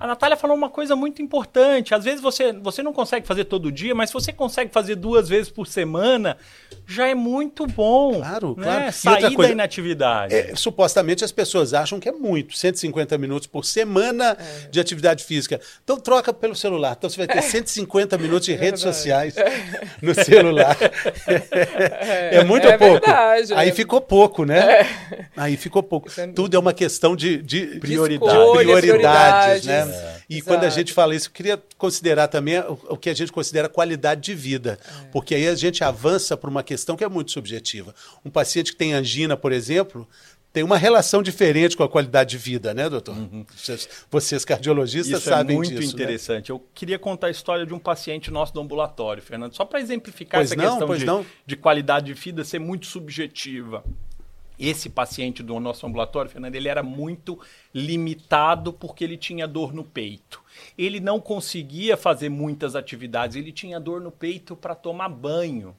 A 0.00 0.06
Natália 0.06 0.34
falou 0.34 0.56
uma 0.56 0.70
coisa 0.70 0.96
muito 0.96 1.20
importante. 1.20 1.94
Às 1.94 2.04
vezes 2.04 2.22
você, 2.22 2.54
você 2.54 2.82
não 2.82 2.90
consegue 2.90 3.26
fazer 3.26 3.44
todo 3.44 3.70
dia, 3.70 3.94
mas 3.94 4.08
se 4.08 4.14
você 4.14 4.32
consegue 4.32 4.72
fazer 4.72 4.94
duas 4.94 5.28
vezes 5.28 5.50
por 5.50 5.66
semana, 5.66 6.38
já 6.86 7.06
é 7.06 7.14
muito 7.14 7.66
bom. 7.66 8.14
Claro, 8.14 8.56
né? 8.56 8.64
claro. 8.64 8.92
Sair 8.92 9.34
coisa, 9.34 9.48
da 9.48 9.52
inatividade. 9.52 10.34
É, 10.34 10.56
supostamente 10.56 11.22
as 11.22 11.30
pessoas 11.30 11.74
acham 11.74 12.00
que 12.00 12.08
é 12.08 12.12
muito, 12.12 12.56
150 12.56 13.18
minutos 13.18 13.46
por 13.46 13.62
semana 13.66 14.38
é. 14.40 14.68
de 14.70 14.80
atividade 14.80 15.22
física. 15.22 15.60
Então 15.84 15.98
troca 15.98 16.32
pelo 16.32 16.56
celular. 16.56 16.96
Então 16.96 17.10
você 17.10 17.18
vai 17.18 17.26
ter 17.26 17.42
150 17.42 18.16
minutos 18.16 18.46
de 18.46 18.54
é 18.54 18.56
redes 18.56 18.80
sociais 18.80 19.34
no 20.00 20.14
celular. 20.14 20.78
É, 22.00 22.38
é 22.40 22.44
muito 22.44 22.66
é 22.66 22.78
pouco. 22.78 23.04
Verdade, 23.04 23.52
Aí 23.52 23.70
ficou 23.70 24.00
pouco, 24.00 24.46
né? 24.46 24.88
Aí 25.36 25.58
ficou 25.58 25.82
pouco. 25.82 26.08
Tudo 26.34 26.56
é 26.56 26.58
uma 26.58 26.72
questão 26.72 27.14
de, 27.14 27.36
de 27.42 27.78
prioridade. 27.80 28.32
prioridades, 28.32 28.80
prioridades, 28.80 29.66
né? 29.66 29.89
É. 29.94 30.22
E 30.28 30.36
Exato. 30.36 30.48
quando 30.48 30.64
a 30.64 30.70
gente 30.70 30.92
fala 30.92 31.14
isso, 31.14 31.28
eu 31.28 31.32
queria 31.32 31.62
considerar 31.78 32.28
também 32.28 32.58
o, 32.88 32.96
que 32.96 33.10
a 33.10 33.14
gente 33.14 33.32
considera 33.32 33.68
qualidade 33.68 34.20
de 34.20 34.34
vida. 34.34 34.78
É. 34.84 35.04
Porque 35.12 35.34
aí 35.34 35.48
a 35.48 35.54
gente 35.54 35.82
avança 35.84 36.36
para 36.36 36.50
uma 36.50 36.62
questão 36.62 36.96
que 36.96 37.04
é 37.04 37.08
muito 37.08 37.30
subjetiva. 37.30 37.94
Um 38.24 38.30
paciente 38.30 38.72
que 38.72 38.78
tem 38.78 38.92
angina, 38.92 39.36
por 39.36 39.52
exemplo, 39.52 40.06
tem 40.52 40.64
uma 40.64 40.76
relação 40.76 41.22
diferente 41.22 41.76
com 41.76 41.84
a 41.84 41.88
qualidade 41.88 42.30
de 42.30 42.38
vida, 42.38 42.74
né, 42.74 42.88
doutor? 42.88 43.16
Uhum. 43.16 43.46
Vocês, 43.56 43.88
vocês, 44.10 44.44
cardiologistas, 44.44 45.20
Isso 45.20 45.28
sabem 45.28 45.54
é 45.54 45.58
muito 45.58 45.74
disso, 45.74 45.94
interessante. 45.94 46.50
Né? 46.50 46.56
Eu 46.56 46.66
queria 46.74 46.98
contar 46.98 47.28
a 47.28 47.30
história 47.30 47.64
de 47.64 47.72
um 47.72 47.78
paciente 47.78 48.30
nosso 48.30 48.52
do 48.52 48.60
ambulatório, 48.60 49.22
Fernando, 49.22 49.54
só 49.54 49.64
para 49.64 49.80
exemplificar 49.80 50.40
pois 50.40 50.50
essa 50.50 50.60
não, 50.60 50.86
questão 50.88 51.22
de, 51.22 51.28
de, 51.46 51.56
qualidade 51.56 52.06
de 52.06 52.14
vida 52.14 52.42
ser 52.42 52.58
muito 52.58 52.86
subjetiva 52.86 53.84
esse 54.60 54.90
paciente 54.90 55.42
do 55.42 55.58
nosso 55.58 55.86
ambulatório, 55.86 56.30
Fernando, 56.30 56.54
ele 56.54 56.68
era 56.68 56.82
muito 56.82 57.40
limitado 57.74 58.72
porque 58.72 59.02
ele 59.02 59.16
tinha 59.16 59.48
dor 59.48 59.72
no 59.72 59.82
peito. 59.82 60.42
Ele 60.76 61.00
não 61.00 61.18
conseguia 61.18 61.96
fazer 61.96 62.28
muitas 62.28 62.76
atividades, 62.76 63.36
ele 63.36 63.50
tinha 63.50 63.80
dor 63.80 64.00
no 64.00 64.10
peito 64.10 64.54
para 64.54 64.74
tomar 64.74 65.08
banho. 65.08 65.74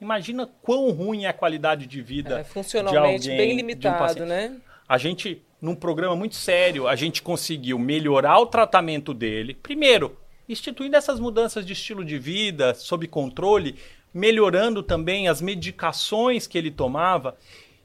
Imagina 0.00 0.50
quão 0.60 0.90
ruim 0.90 1.24
é 1.24 1.28
a 1.28 1.32
qualidade 1.32 1.86
de 1.86 2.02
vida 2.02 2.40
é, 2.40 2.44
funcionalmente 2.44 3.22
de 3.22 3.30
alguém, 3.30 3.46
bem 3.46 3.56
limitado, 3.56 4.24
um 4.24 4.26
né? 4.26 4.56
A 4.88 4.98
gente, 4.98 5.40
num 5.62 5.74
programa 5.74 6.16
muito 6.16 6.34
sério, 6.34 6.88
a 6.88 6.96
gente 6.96 7.22
conseguiu 7.22 7.78
melhorar 7.78 8.38
o 8.40 8.46
tratamento 8.46 9.14
dele. 9.14 9.54
Primeiro, 9.54 10.18
instituindo 10.48 10.96
essas 10.96 11.20
mudanças 11.20 11.64
de 11.64 11.72
estilo 11.72 12.04
de 12.04 12.18
vida 12.18 12.74
sob 12.74 13.06
controle, 13.06 13.76
melhorando 14.12 14.82
também 14.82 15.26
as 15.26 15.40
medicações 15.40 16.46
que 16.46 16.58
ele 16.58 16.70
tomava. 16.70 17.36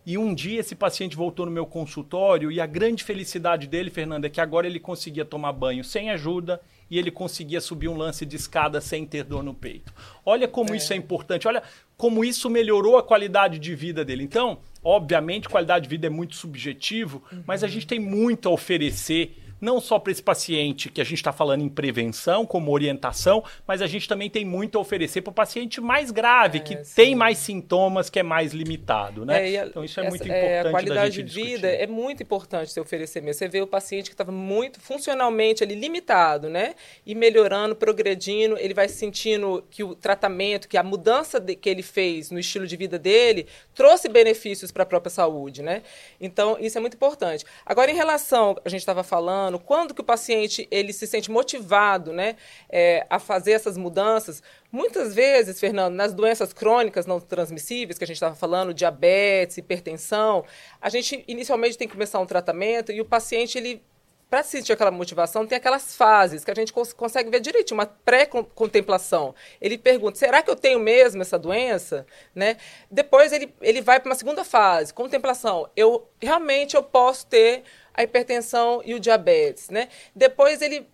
E 0.05 0.17
um 0.17 0.33
dia 0.33 0.59
esse 0.59 0.75
paciente 0.75 1.15
voltou 1.15 1.45
no 1.45 1.51
meu 1.51 1.65
consultório 1.65 2.51
e 2.51 2.59
a 2.59 2.65
grande 2.65 3.03
felicidade 3.03 3.67
dele, 3.67 3.89
Fernanda, 3.89 4.27
é 4.27 4.29
que 4.29 4.41
agora 4.41 4.65
ele 4.65 4.79
conseguia 4.79 5.25
tomar 5.25 5.53
banho 5.53 5.83
sem 5.83 6.09
ajuda 6.09 6.59
e 6.89 6.97
ele 6.97 7.11
conseguia 7.11 7.61
subir 7.61 7.87
um 7.87 7.95
lance 7.95 8.25
de 8.25 8.35
escada 8.35 8.81
sem 8.81 9.05
ter 9.05 9.23
dor 9.23 9.43
no 9.43 9.53
peito. 9.53 9.93
Olha 10.25 10.47
como 10.47 10.73
é. 10.73 10.77
isso 10.77 10.91
é 10.93 10.95
importante, 10.95 11.47
olha 11.47 11.61
como 11.95 12.23
isso 12.23 12.49
melhorou 12.49 12.97
a 12.97 13.03
qualidade 13.03 13.59
de 13.59 13.75
vida 13.75 14.03
dele. 14.03 14.23
Então, 14.23 14.59
obviamente, 14.83 15.49
qualidade 15.49 15.83
de 15.83 15.89
vida 15.89 16.07
é 16.07 16.09
muito 16.09 16.35
subjetivo, 16.35 17.21
uhum. 17.31 17.43
mas 17.45 17.63
a 17.63 17.67
gente 17.67 17.85
tem 17.85 17.99
muito 17.99 18.49
a 18.49 18.51
oferecer 18.51 19.37
não 19.59 19.79
só 19.79 19.99
para 19.99 20.11
esse 20.11 20.23
paciente 20.23 20.89
que 20.89 21.01
a 21.01 21.03
gente 21.03 21.15
está 21.15 21.31
falando 21.31 21.61
em 21.61 21.69
prevenção, 21.69 22.45
como 22.45 22.71
orientação, 22.71 23.43
mas 23.67 23.81
a 23.81 23.87
gente 23.87 24.07
também 24.07 24.29
tem 24.29 24.45
muito 24.45 24.77
a 24.77 24.81
oferecer 24.81 25.21
para 25.21 25.31
o 25.31 25.33
paciente 25.33 25.81
mais 25.81 26.11
grave, 26.11 26.59
é, 26.59 26.61
que 26.61 26.83
sim. 26.83 26.95
tem 26.95 27.15
mais 27.15 27.37
sintomas, 27.37 28.09
que 28.09 28.19
é 28.19 28.23
mais 28.23 28.53
limitado, 28.53 29.25
né? 29.25 29.53
É, 29.53 29.61
a, 29.61 29.65
então 29.65 29.83
isso 29.83 29.99
é 29.99 30.03
essa, 30.03 30.09
muito 30.09 30.23
importante. 30.23 30.49
É, 30.49 30.59
a 30.59 30.71
qualidade 30.71 31.23
de 31.23 31.43
vida 31.43 31.67
é 31.67 31.87
muito 31.87 32.23
importante 32.23 32.71
se 32.71 32.79
oferecer 32.79 33.21
mesmo. 33.21 33.39
Você 33.39 33.47
vê 33.47 33.61
o 33.61 33.67
paciente 33.67 34.09
que 34.09 34.13
estava 34.13 34.31
muito 34.31 34.79
funcionalmente 34.79 35.63
ali 35.63 35.75
limitado, 35.75 36.49
né? 36.49 36.75
E 37.05 37.15
melhorando, 37.15 37.75
progredindo, 37.75 38.57
ele 38.57 38.73
vai 38.73 38.87
sentindo 38.87 39.63
que 39.69 39.83
o 39.83 39.95
tratamento, 39.95 40.67
que 40.67 40.77
a 40.77 40.83
mudança 40.83 41.39
de, 41.39 41.55
que 41.55 41.69
ele 41.69 41.83
fez 41.83 42.31
no 42.31 42.39
estilo 42.39 42.67
de 42.67 42.75
vida 42.75 42.99
dele 42.99 43.47
trouxe 43.73 44.09
benefícios 44.09 44.71
para 44.71 44.83
a 44.83 44.85
própria 44.85 45.09
saúde, 45.09 45.61
né? 45.61 45.83
Então 46.19 46.57
isso 46.59 46.77
é 46.77 46.81
muito 46.81 46.95
importante. 46.95 47.45
Agora 47.65 47.91
em 47.91 47.95
relação, 47.95 48.55
a 48.63 48.69
gente 48.69 48.81
estava 48.81 49.03
falando 49.03 49.48
ano, 49.49 49.59
quando 49.59 49.93
que 49.93 50.01
o 50.01 50.03
paciente 50.03 50.67
ele 50.71 50.93
se 50.93 51.05
sente 51.05 51.29
motivado 51.29 52.13
né, 52.13 52.35
é, 52.69 53.05
a 53.09 53.19
fazer 53.19 53.51
essas 53.51 53.77
mudanças. 53.77 54.41
Muitas 54.71 55.13
vezes, 55.13 55.59
Fernando, 55.59 55.95
nas 55.95 56.13
doenças 56.13 56.53
crônicas 56.53 57.05
não 57.05 57.19
transmissíveis, 57.19 57.97
que 57.97 58.03
a 58.03 58.07
gente 58.07 58.15
estava 58.15 58.35
falando, 58.35 58.73
diabetes, 58.73 59.57
hipertensão, 59.57 60.45
a 60.81 60.89
gente 60.89 61.23
inicialmente 61.27 61.77
tem 61.77 61.87
que 61.87 61.93
começar 61.93 62.19
um 62.19 62.25
tratamento 62.25 62.91
e 62.91 63.01
o 63.01 63.05
paciente 63.05 63.57
ele 63.57 63.81
para 64.29 64.43
sentir 64.43 64.71
aquela 64.71 64.91
motivação, 64.91 65.47
tem 65.47 65.57
aquelas 65.57 65.95
fases 65.95 66.45
que 66.45 66.51
a 66.51 66.53
gente 66.53 66.71
cons 66.71 66.93
consegue 66.93 67.31
ver 67.31 67.39
direitinho, 67.39 67.79
uma 67.79 67.87
pré-contemplação. 67.87 69.33
Ele 69.59 69.77
pergunta: 69.77 70.19
será 70.19 70.43
que 70.43 70.51
eu 70.51 70.55
tenho 70.55 70.79
mesmo 70.79 71.21
essa 71.21 71.39
doença? 71.39 72.05
Né? 72.35 72.57
Depois 72.91 73.33
ele, 73.33 73.53
ele 73.59 73.81
vai 73.81 73.99
para 73.99 74.09
uma 74.09 74.15
segunda 74.15 74.43
fase, 74.43 74.93
contemplação. 74.93 75.67
Eu 75.75 76.07
realmente 76.21 76.75
eu 76.75 76.83
posso 76.83 77.25
ter 77.25 77.63
a 77.99 78.03
hipertensão 78.03 78.81
e 78.85 78.93
o 78.93 78.99
diabetes, 78.99 79.69
né? 79.69 79.89
Depois 80.15 80.61
ele 80.61 80.87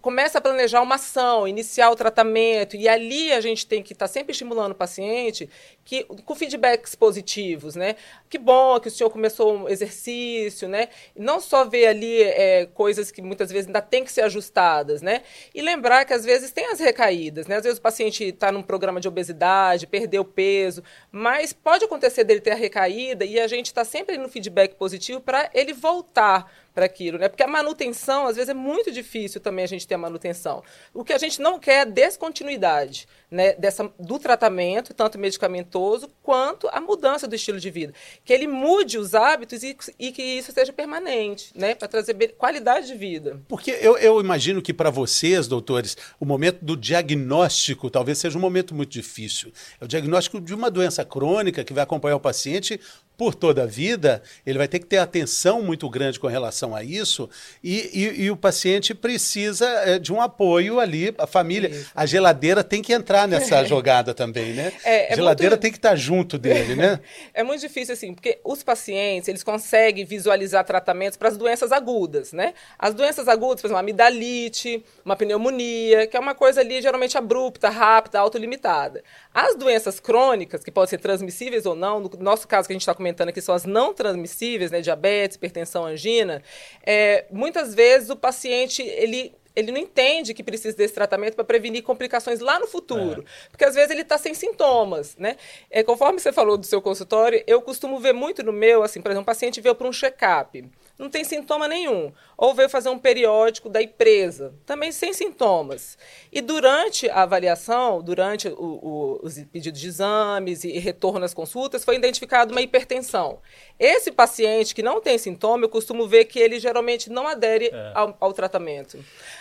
começa 0.00 0.38
a 0.38 0.40
planejar 0.40 0.80
uma 0.80 0.94
ação, 0.94 1.48
iniciar 1.48 1.90
o 1.90 1.96
tratamento, 1.96 2.76
e 2.76 2.88
ali 2.88 3.32
a 3.32 3.40
gente 3.40 3.66
tem 3.66 3.82
que 3.82 3.92
estar 3.92 4.06
tá 4.06 4.12
sempre 4.12 4.30
estimulando 4.30 4.70
o 4.70 4.74
paciente 4.76 5.50
que, 5.88 6.04
com 6.04 6.34
feedbacks 6.34 6.94
positivos, 6.94 7.74
né? 7.74 7.96
Que 8.28 8.36
bom 8.36 8.78
que 8.78 8.88
o 8.88 8.90
senhor 8.90 9.08
começou 9.08 9.54
um 9.56 9.68
exercício, 9.70 10.68
né? 10.68 10.90
Não 11.16 11.40
só 11.40 11.64
ver 11.64 11.86
ali 11.86 12.22
é, 12.24 12.66
coisas 12.66 13.10
que 13.10 13.22
muitas 13.22 13.50
vezes 13.50 13.68
ainda 13.68 13.80
tem 13.80 14.04
que 14.04 14.12
ser 14.12 14.20
ajustadas, 14.20 15.00
né? 15.00 15.22
E 15.54 15.62
lembrar 15.62 16.04
que 16.04 16.12
às 16.12 16.26
vezes 16.26 16.52
tem 16.52 16.66
as 16.66 16.78
recaídas, 16.78 17.46
né? 17.46 17.56
Às 17.56 17.62
vezes 17.62 17.78
o 17.78 17.82
paciente 17.82 18.22
está 18.22 18.52
num 18.52 18.62
programa 18.62 19.00
de 19.00 19.08
obesidade, 19.08 19.86
perdeu 19.86 20.26
peso, 20.26 20.84
mas 21.10 21.54
pode 21.54 21.86
acontecer 21.86 22.22
dele 22.22 22.42
ter 22.42 22.50
a 22.50 22.54
recaída 22.54 23.24
e 23.24 23.40
a 23.40 23.46
gente 23.46 23.66
está 23.68 23.82
sempre 23.82 24.18
no 24.18 24.28
feedback 24.28 24.74
positivo 24.74 25.22
para 25.22 25.48
ele 25.54 25.72
voltar 25.72 26.52
para 26.78 26.84
aquilo, 26.84 27.18
né? 27.18 27.28
Porque 27.28 27.42
a 27.42 27.48
manutenção, 27.48 28.26
às 28.28 28.36
vezes, 28.36 28.50
é 28.50 28.54
muito 28.54 28.92
difícil 28.92 29.40
também 29.40 29.64
a 29.64 29.68
gente 29.68 29.84
ter 29.84 29.96
a 29.96 29.98
manutenção. 29.98 30.62
O 30.94 31.02
que 31.02 31.12
a 31.12 31.18
gente 31.18 31.40
não 31.40 31.58
quer 31.58 31.82
é 31.82 31.84
descontinuidade 31.84 33.08
né, 33.30 33.52
dessa, 33.54 33.90
do 33.98 34.18
tratamento, 34.18 34.94
tanto 34.94 35.18
medicamentoso, 35.18 36.08
quanto 36.22 36.68
a 36.72 36.80
mudança 36.80 37.26
do 37.26 37.34
estilo 37.34 37.60
de 37.60 37.70
vida. 37.70 37.92
Que 38.24 38.32
ele 38.32 38.46
mude 38.46 38.98
os 38.98 39.14
hábitos 39.14 39.62
e, 39.62 39.76
e 39.98 40.12
que 40.12 40.22
isso 40.22 40.52
seja 40.52 40.72
permanente, 40.72 41.52
né, 41.54 41.74
para 41.74 41.88
trazer 41.88 42.14
qualidade 42.36 42.86
de 42.86 42.94
vida. 42.94 43.40
Porque 43.48 43.70
eu, 43.80 43.96
eu 43.98 44.20
imagino 44.20 44.62
que 44.62 44.72
para 44.72 44.90
vocês, 44.90 45.46
doutores, 45.46 45.96
o 46.18 46.24
momento 46.24 46.64
do 46.64 46.76
diagnóstico 46.76 47.90
talvez 47.90 48.18
seja 48.18 48.38
um 48.38 48.40
momento 48.40 48.74
muito 48.74 48.90
difícil. 48.90 49.52
É 49.80 49.84
o 49.84 49.88
diagnóstico 49.88 50.40
de 50.40 50.54
uma 50.54 50.70
doença 50.70 51.04
crônica 51.04 51.64
que 51.64 51.72
vai 51.72 51.82
acompanhar 51.82 52.16
o 52.16 52.20
paciente 52.20 52.80
por 53.18 53.34
toda 53.34 53.64
a 53.64 53.66
vida, 53.66 54.22
ele 54.46 54.58
vai 54.58 54.68
ter 54.68 54.78
que 54.78 54.86
ter 54.86 54.98
atenção 54.98 55.60
muito 55.60 55.90
grande 55.90 56.20
com 56.20 56.28
relação 56.28 56.72
a 56.72 56.84
isso, 56.84 57.28
e, 57.64 57.90
e, 57.92 58.22
e 58.22 58.30
o 58.30 58.36
paciente 58.36 58.94
precisa 58.94 59.66
é, 59.66 59.98
de 59.98 60.12
um 60.12 60.22
apoio 60.22 60.78
ali, 60.78 61.12
a 61.18 61.26
família. 61.26 61.68
Isso. 61.68 61.90
A 61.96 62.06
geladeira 62.06 62.62
tem 62.62 62.80
que 62.80 62.92
entrar 62.92 63.26
nessa 63.26 63.64
jogada 63.66 64.14
também, 64.14 64.52
né? 64.52 64.72
É, 64.84 65.10
é 65.10 65.12
a 65.12 65.16
geladeira 65.16 65.56
muito... 65.56 65.62
tem 65.62 65.72
que 65.72 65.78
estar 65.78 65.96
junto 65.96 66.38
dele, 66.38 66.76
né? 66.76 67.00
É 67.34 67.42
muito 67.42 67.60
difícil, 67.60 67.94
assim, 67.94 68.14
porque 68.14 68.38
os 68.44 68.62
pacientes, 68.62 69.28
eles 69.28 69.42
conseguem 69.42 70.04
visualizar 70.04 70.64
tratamentos 70.64 71.16
para 71.16 71.28
as 71.28 71.36
doenças 71.36 71.72
agudas, 71.72 72.32
né? 72.32 72.54
As 72.78 72.94
doenças 72.94 73.26
agudas, 73.26 73.60
por 73.60 73.66
exemplo, 73.66 73.76
uma 73.76 73.80
amidalite, 73.80 74.84
uma 75.04 75.16
pneumonia, 75.16 76.06
que 76.06 76.16
é 76.16 76.20
uma 76.20 76.34
coisa 76.34 76.60
ali 76.60 76.80
geralmente 76.80 77.18
abrupta, 77.18 77.68
rápida, 77.68 78.20
autolimitada. 78.20 79.02
As 79.34 79.56
doenças 79.56 79.98
crônicas, 79.98 80.62
que 80.62 80.70
podem 80.70 80.90
ser 80.90 80.98
transmissíveis 80.98 81.66
ou 81.66 81.74
não, 81.74 82.00
no 82.00 82.10
nosso 82.20 82.46
caso 82.46 82.68
que 82.68 82.72
a 82.72 82.74
gente 82.74 82.82
está 82.82 82.94
comentando 82.94 83.07
aqui 83.30 83.40
são 83.40 83.54
as 83.54 83.64
não 83.64 83.94
transmissíveis, 83.94 84.70
né, 84.70 84.80
diabetes, 84.80 85.36
hipertensão, 85.36 85.84
angina, 85.84 86.42
é, 86.84 87.26
muitas 87.30 87.74
vezes 87.74 88.10
o 88.10 88.16
paciente 88.16 88.82
ele 88.82 89.34
ele 89.58 89.72
não 89.72 89.78
entende 89.78 90.32
que 90.32 90.42
precisa 90.42 90.76
desse 90.76 90.94
tratamento 90.94 91.34
para 91.34 91.44
prevenir 91.44 91.82
complicações 91.82 92.38
lá 92.38 92.60
no 92.60 92.66
futuro. 92.66 93.22
É. 93.22 93.48
Porque 93.50 93.64
às 93.64 93.74
vezes 93.74 93.90
ele 93.90 94.02
está 94.02 94.16
sem 94.16 94.32
sintomas, 94.32 95.16
né? 95.16 95.36
É, 95.68 95.82
conforme 95.82 96.20
você 96.20 96.32
falou 96.32 96.56
do 96.56 96.64
seu 96.64 96.80
consultório, 96.80 97.42
eu 97.46 97.60
costumo 97.60 97.98
ver 97.98 98.12
muito 98.14 98.42
no 98.42 98.52
meu, 98.52 98.84
assim, 98.84 99.02
por 99.02 99.10
exemplo, 99.10 99.22
um 99.22 99.24
paciente 99.24 99.60
veio 99.60 99.74
para 99.74 99.88
um 99.88 99.92
check-up. 99.92 100.64
não 100.96 101.10
tem 101.10 101.24
sintoma 101.24 101.66
nenhum. 101.66 102.12
Ou 102.36 102.54
veio 102.54 102.68
fazer 102.68 102.88
um 102.88 102.98
periódico 102.98 103.68
da 103.68 103.82
empresa, 103.82 104.54
também 104.64 104.92
sem 104.92 105.12
sintomas. 105.12 105.98
E 106.30 106.40
durante 106.40 107.10
a 107.10 107.22
avaliação, 107.22 108.00
durante 108.00 108.48
o, 108.48 108.52
o, 108.52 109.20
os 109.22 109.34
pedidos 109.52 109.80
de 109.80 109.88
exames 109.88 110.62
e 110.62 110.78
retorno 110.78 111.24
às 111.24 111.34
consultas, 111.34 111.84
foi 111.84 111.96
identificada 111.96 112.52
uma 112.52 112.62
hipertensão. 112.62 113.40
Esse 113.78 114.10
paciente 114.10 114.74
que 114.74 114.82
não 114.82 115.00
tem 115.00 115.16
sintoma, 115.18 115.64
eu 115.64 115.68
costumo 115.68 116.06
ver 116.06 116.24
que 116.24 116.38
ele 116.38 116.58
geralmente 116.58 117.10
não 117.10 117.26
adere 117.26 117.70
é. 117.72 117.92
ao, 117.94 118.16
ao, 118.20 118.32
tratamento. 118.32 118.98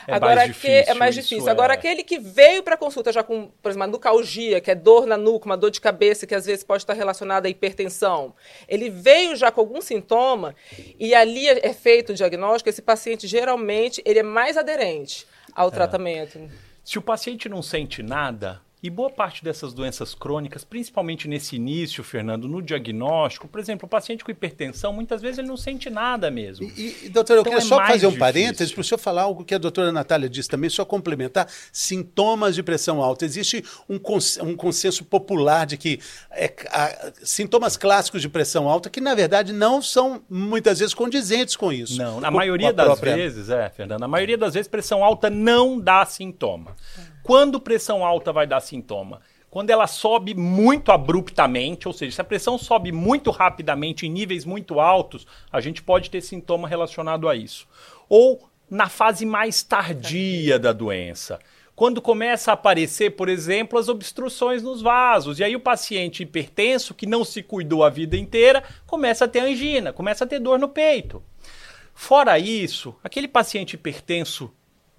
É 0.07 0.13
Agora, 0.13 0.35
mais 0.35 0.47
difícil, 0.47 0.91
é 0.91 0.93
mais 0.93 1.15
difícil. 1.15 1.49
Agora, 1.49 1.73
é. 1.73 1.75
aquele 1.75 2.01
que 2.01 2.17
veio 2.17 2.63
para 2.63 2.77
consulta 2.77 3.11
já 3.11 3.21
com, 3.21 3.51
por 3.61 3.69
exemplo, 3.69 3.85
uma 3.85 3.91
nucalgia, 3.91 4.61
que 4.61 4.71
é 4.71 4.75
dor 4.75 5.05
na 5.05 5.17
nuca, 5.17 5.45
uma 5.45 5.57
dor 5.57 5.69
de 5.69 5.81
cabeça, 5.81 6.25
que 6.25 6.33
às 6.33 6.45
vezes 6.45 6.63
pode 6.63 6.83
estar 6.83 6.93
relacionada 6.93 7.47
à 7.47 7.51
hipertensão, 7.51 8.33
ele 8.69 8.89
veio 8.89 9.35
já 9.35 9.51
com 9.51 9.59
algum 9.59 9.81
sintoma 9.81 10.55
e 10.97 11.13
ali 11.13 11.45
é 11.47 11.73
feito 11.73 12.13
o 12.13 12.15
diagnóstico, 12.15 12.69
esse 12.69 12.81
paciente 12.81 13.27
geralmente 13.27 14.01
ele 14.05 14.19
é 14.19 14.23
mais 14.23 14.55
aderente 14.55 15.27
ao 15.53 15.67
é. 15.67 15.71
tratamento. 15.71 16.39
Se 16.85 16.97
o 16.97 17.01
paciente 17.01 17.49
não 17.49 17.61
sente 17.61 18.01
nada, 18.01 18.61
e 18.87 18.89
boa 18.89 19.09
parte 19.09 19.43
dessas 19.43 19.73
doenças 19.73 20.15
crônicas, 20.15 20.63
principalmente 20.63 21.27
nesse 21.27 21.57
início, 21.57 22.05
Fernando, 22.05 22.47
no 22.47 22.61
diagnóstico, 22.61 23.45
por 23.45 23.59
exemplo, 23.59 23.85
o 23.85 23.89
paciente 23.89 24.23
com 24.23 24.31
hipertensão, 24.31 24.93
muitas 24.93 25.21
vezes 25.21 25.39
ele 25.39 25.47
não 25.49 25.57
sente 25.57 25.89
nada 25.89 26.31
mesmo. 26.31 26.71
E, 26.77 26.95
e 27.03 27.09
doutora, 27.09 27.41
então 27.41 27.51
eu 27.51 27.57
queria 27.57 27.57
é 27.57 27.61
só 27.61 27.75
fazer 27.75 28.07
um 28.07 28.11
difícil. 28.11 28.19
parênteses 28.19 28.73
para 28.73 28.79
o 28.79 28.83
senhor 28.85 28.97
falar 28.97 29.23
algo 29.23 29.43
que 29.43 29.53
a 29.53 29.57
doutora 29.57 29.91
Natália 29.91 30.29
disse 30.29 30.47
também, 30.47 30.69
só 30.69 30.85
complementar. 30.85 31.49
Sintomas 31.69 32.55
de 32.55 32.63
pressão 32.63 33.01
alta. 33.01 33.25
Existe 33.25 33.61
um, 33.89 33.99
cons 33.99 34.37
um 34.37 34.55
consenso 34.55 35.03
popular 35.03 35.65
de 35.65 35.75
que 35.75 35.99
é, 36.31 36.53
a, 36.71 37.11
sintomas 37.23 37.75
clássicos 37.75 38.21
de 38.21 38.29
pressão 38.29 38.69
alta 38.69 38.89
que, 38.89 39.01
na 39.01 39.13
verdade, 39.13 39.51
não 39.51 39.81
são 39.81 40.21
muitas 40.29 40.79
vezes 40.79 40.93
condizentes 40.93 41.57
com 41.57 41.73
isso. 41.73 41.97
Não, 41.97 42.21
na 42.21 42.31
maioria 42.31 42.71
das 42.71 42.85
própria... 42.85 43.17
vezes, 43.17 43.49
é, 43.49 43.69
Fernando, 43.69 43.99
na 43.99 44.07
maioria 44.07 44.37
das 44.37 44.53
vezes, 44.53 44.69
pressão 44.69 45.03
alta 45.03 45.29
não 45.29 45.77
dá 45.77 46.05
sintoma. 46.05 46.73
Quando 47.27 47.59
pressão 47.59 48.05
alta 48.05 48.31
vai 48.31 48.47
dar 48.47 48.61
sintoma? 48.61 49.19
Quando 49.49 49.69
ela 49.69 49.85
sobe 49.85 50.33
muito 50.33 50.93
abruptamente, 50.93 51.85
ou 51.85 51.93
seja, 51.93 52.15
se 52.15 52.21
a 52.21 52.23
pressão 52.23 52.57
sobe 52.57 52.89
muito 52.93 53.31
rapidamente 53.31 54.07
em 54.07 54.09
níveis 54.09 54.45
muito 54.45 54.79
altos, 54.79 55.27
a 55.51 55.59
gente 55.59 55.83
pode 55.83 56.09
ter 56.09 56.21
sintoma 56.21 56.69
relacionado 56.69 57.27
a 57.27 57.35
isso. 57.35 57.67
Ou 58.07 58.47
na 58.69 58.87
fase 58.87 59.25
mais 59.25 59.61
tardia 59.61 60.57
da 60.57 60.71
doença. 60.71 61.37
Quando 61.75 62.01
começa 62.01 62.51
a 62.51 62.53
aparecer, 62.53 63.17
por 63.17 63.27
exemplo, 63.27 63.77
as 63.77 63.89
obstruções 63.89 64.63
nos 64.63 64.81
vasos. 64.81 65.37
E 65.39 65.43
aí 65.43 65.53
o 65.53 65.59
paciente 65.59 66.23
hipertenso, 66.23 66.93
que 66.93 67.05
não 67.05 67.25
se 67.25 67.43
cuidou 67.43 67.83
a 67.83 67.89
vida 67.89 68.15
inteira, 68.15 68.63
começa 68.85 69.25
a 69.25 69.27
ter 69.27 69.41
angina, 69.41 69.91
começa 69.91 70.23
a 70.23 70.27
ter 70.27 70.39
dor 70.39 70.57
no 70.57 70.69
peito. 70.69 71.21
Fora 71.93 72.39
isso, 72.39 72.95
aquele 73.03 73.27
paciente 73.27 73.73
hipertenso 73.73 74.49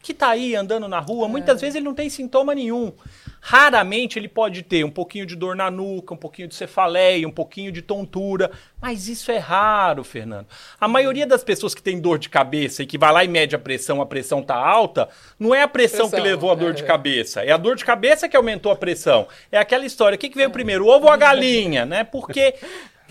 que 0.01 0.13
está 0.13 0.31
aí 0.31 0.55
andando 0.55 0.89
na 0.89 1.01
rua, 1.01 1.27
é. 1.27 1.29
muitas 1.29 1.61
vezes 1.61 1.77
ele 1.77 1.85
não 1.85 1.95
tem 1.95 2.09
sintoma 2.09 2.55
nenhum. 2.55 2.93
Raramente 3.41 4.19
ele 4.19 4.29
pode 4.29 4.63
ter 4.63 4.85
um 4.85 4.91
pouquinho 4.91 5.25
de 5.25 5.37
dor 5.37 5.55
na 5.55 5.71
nuca, 5.71 6.15
um 6.15 6.17
pouquinho 6.17 6.49
de 6.49 6.55
cefaleia, 6.55 7.27
um 7.27 7.33
pouquinho 7.33 7.71
de 7.71 7.83
tontura, 7.83 8.51
mas 8.81 9.09
isso 9.09 9.31
é 9.31 9.39
raro, 9.39 10.03
Fernando. 10.03 10.47
A 10.81 10.89
maioria 10.89 11.27
das 11.27 11.45
pessoas 11.45 11.75
que 11.75 11.83
tem 11.83 12.01
dor 12.01 12.19
de 12.19 12.29
cabeça 12.29 12.83
e 12.83 12.87
que 12.87 12.99
vai 12.99 13.13
lá 13.13 13.25
e 13.25 13.29
mede 13.29 13.55
a 13.55 13.59
pressão, 13.59 14.01
a 14.01 14.07
pressão 14.07 14.43
tá 14.43 14.57
alta, 14.57 15.09
não 15.39 15.55
é 15.55 15.63
a 15.63 15.69
pressão, 15.69 16.09
pressão 16.09 16.23
que 16.23 16.29
levou 16.29 16.51
a 16.51 16.55
dor 16.55 16.71
é. 16.71 16.75
de 16.75 16.85
cabeça, 16.85 17.43
é 17.43 17.53
a 17.53 17.57
dor 17.57 17.77
de 17.77 17.85
cabeça 17.85 18.29
que 18.29 18.37
aumentou 18.37 18.73
a 18.73 18.77
pressão. 18.77 19.29
É 19.51 19.59
aquela 19.59 19.87
história, 19.87 20.17
o 20.17 20.19
que, 20.19 20.29
que 20.29 20.37
veio 20.37 20.51
primeiro, 20.51 20.85
o 20.85 20.89
ovo 20.89 21.07
ou 21.07 21.13
a 21.13 21.17
galinha, 21.17 21.87
né? 21.87 22.03
Porque 22.03 22.55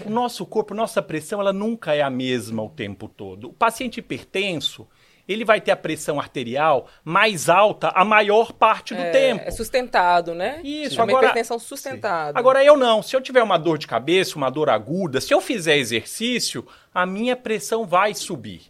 o 0.05 0.09
nosso 0.09 0.45
corpo, 0.45 0.73
nossa 0.73 1.01
pressão, 1.01 1.39
ela 1.39 1.53
nunca 1.53 1.95
é 1.95 2.01
a 2.01 2.09
mesma 2.09 2.61
o 2.61 2.69
tempo 2.69 3.07
todo. 3.07 3.49
O 3.49 3.53
paciente 3.53 3.99
hipertenso, 3.99 4.87
ele 5.27 5.43
vai 5.43 5.59
ter 5.59 5.71
a 5.71 5.75
pressão 5.75 6.19
arterial 6.19 6.87
mais 7.03 7.49
alta 7.49 7.89
a 7.89 8.05
maior 8.05 8.51
parte 8.53 8.93
do 8.93 9.01
é, 9.01 9.11
tempo. 9.11 9.43
É 9.45 9.51
sustentado, 9.51 10.33
né? 10.33 10.61
Isso, 10.63 10.99
é 10.99 11.03
agora. 11.03 11.17
Uma 11.17 11.23
hipertensão 11.25 11.59
sustentada. 11.59 12.37
Agora 12.37 12.63
eu 12.63 12.77
não. 12.77 13.01
Se 13.01 13.15
eu 13.15 13.21
tiver 13.21 13.43
uma 13.43 13.57
dor 13.57 13.77
de 13.77 13.87
cabeça, 13.87 14.37
uma 14.37 14.49
dor 14.49 14.69
aguda, 14.69 15.19
se 15.19 15.33
eu 15.33 15.41
fizer 15.41 15.77
exercício, 15.77 16.65
a 16.93 17.05
minha 17.05 17.35
pressão 17.35 17.85
vai 17.85 18.13
subir. 18.13 18.61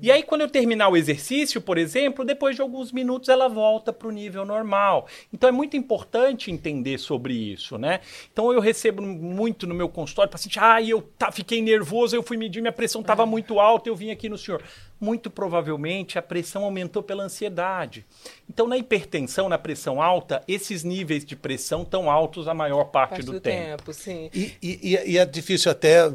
E 0.00 0.10
aí, 0.10 0.22
quando 0.22 0.42
eu 0.42 0.48
terminar 0.48 0.88
o 0.88 0.96
exercício, 0.96 1.60
por 1.60 1.78
exemplo, 1.78 2.24
depois 2.24 2.56
de 2.56 2.62
alguns 2.62 2.92
minutos 2.92 3.28
ela 3.28 3.48
volta 3.48 3.92
para 3.92 4.08
o 4.08 4.10
nível 4.10 4.44
normal. 4.44 5.06
Então 5.32 5.48
é 5.48 5.52
muito 5.52 5.76
importante 5.76 6.50
entender 6.50 6.98
sobre 6.98 7.34
isso, 7.34 7.78
né? 7.78 8.00
Então 8.32 8.52
eu 8.52 8.60
recebo 8.60 9.02
muito 9.02 9.66
no 9.66 9.74
meu 9.74 9.88
consultório 9.88 10.30
paciente, 10.30 10.58
ah, 10.58 10.80
eu 10.82 11.02
tá, 11.18 11.30
fiquei 11.32 11.60
nervoso, 11.62 12.14
eu 12.14 12.22
fui 12.22 12.36
medir, 12.36 12.60
minha 12.60 12.72
pressão 12.72 13.00
estava 13.00 13.22
é. 13.22 13.26
muito 13.26 13.58
alta, 13.60 13.88
eu 13.88 13.96
vim 13.96 14.10
aqui 14.10 14.28
no 14.28 14.38
senhor. 14.38 14.62
Muito 14.98 15.28
provavelmente 15.28 16.18
a 16.18 16.22
pressão 16.22 16.64
aumentou 16.64 17.02
pela 17.02 17.22
ansiedade. 17.24 18.06
Então, 18.48 18.66
na 18.66 18.78
hipertensão, 18.78 19.46
na 19.46 19.58
pressão 19.58 20.00
alta, 20.00 20.42
esses 20.48 20.82
níveis 20.82 21.22
de 21.22 21.36
pressão 21.36 21.82
estão 21.82 22.10
altos 22.10 22.48
a 22.48 22.54
maior 22.54 22.84
parte, 22.84 23.10
parte 23.10 23.26
do, 23.26 23.32
do, 23.32 23.40
tempo. 23.40 23.76
tempo 23.76 23.92
sim. 23.92 24.30
E, 24.32 24.54
e, 24.62 25.12
e 25.12 25.18
é 25.18 25.26
difícil 25.26 25.70
até 25.70 26.10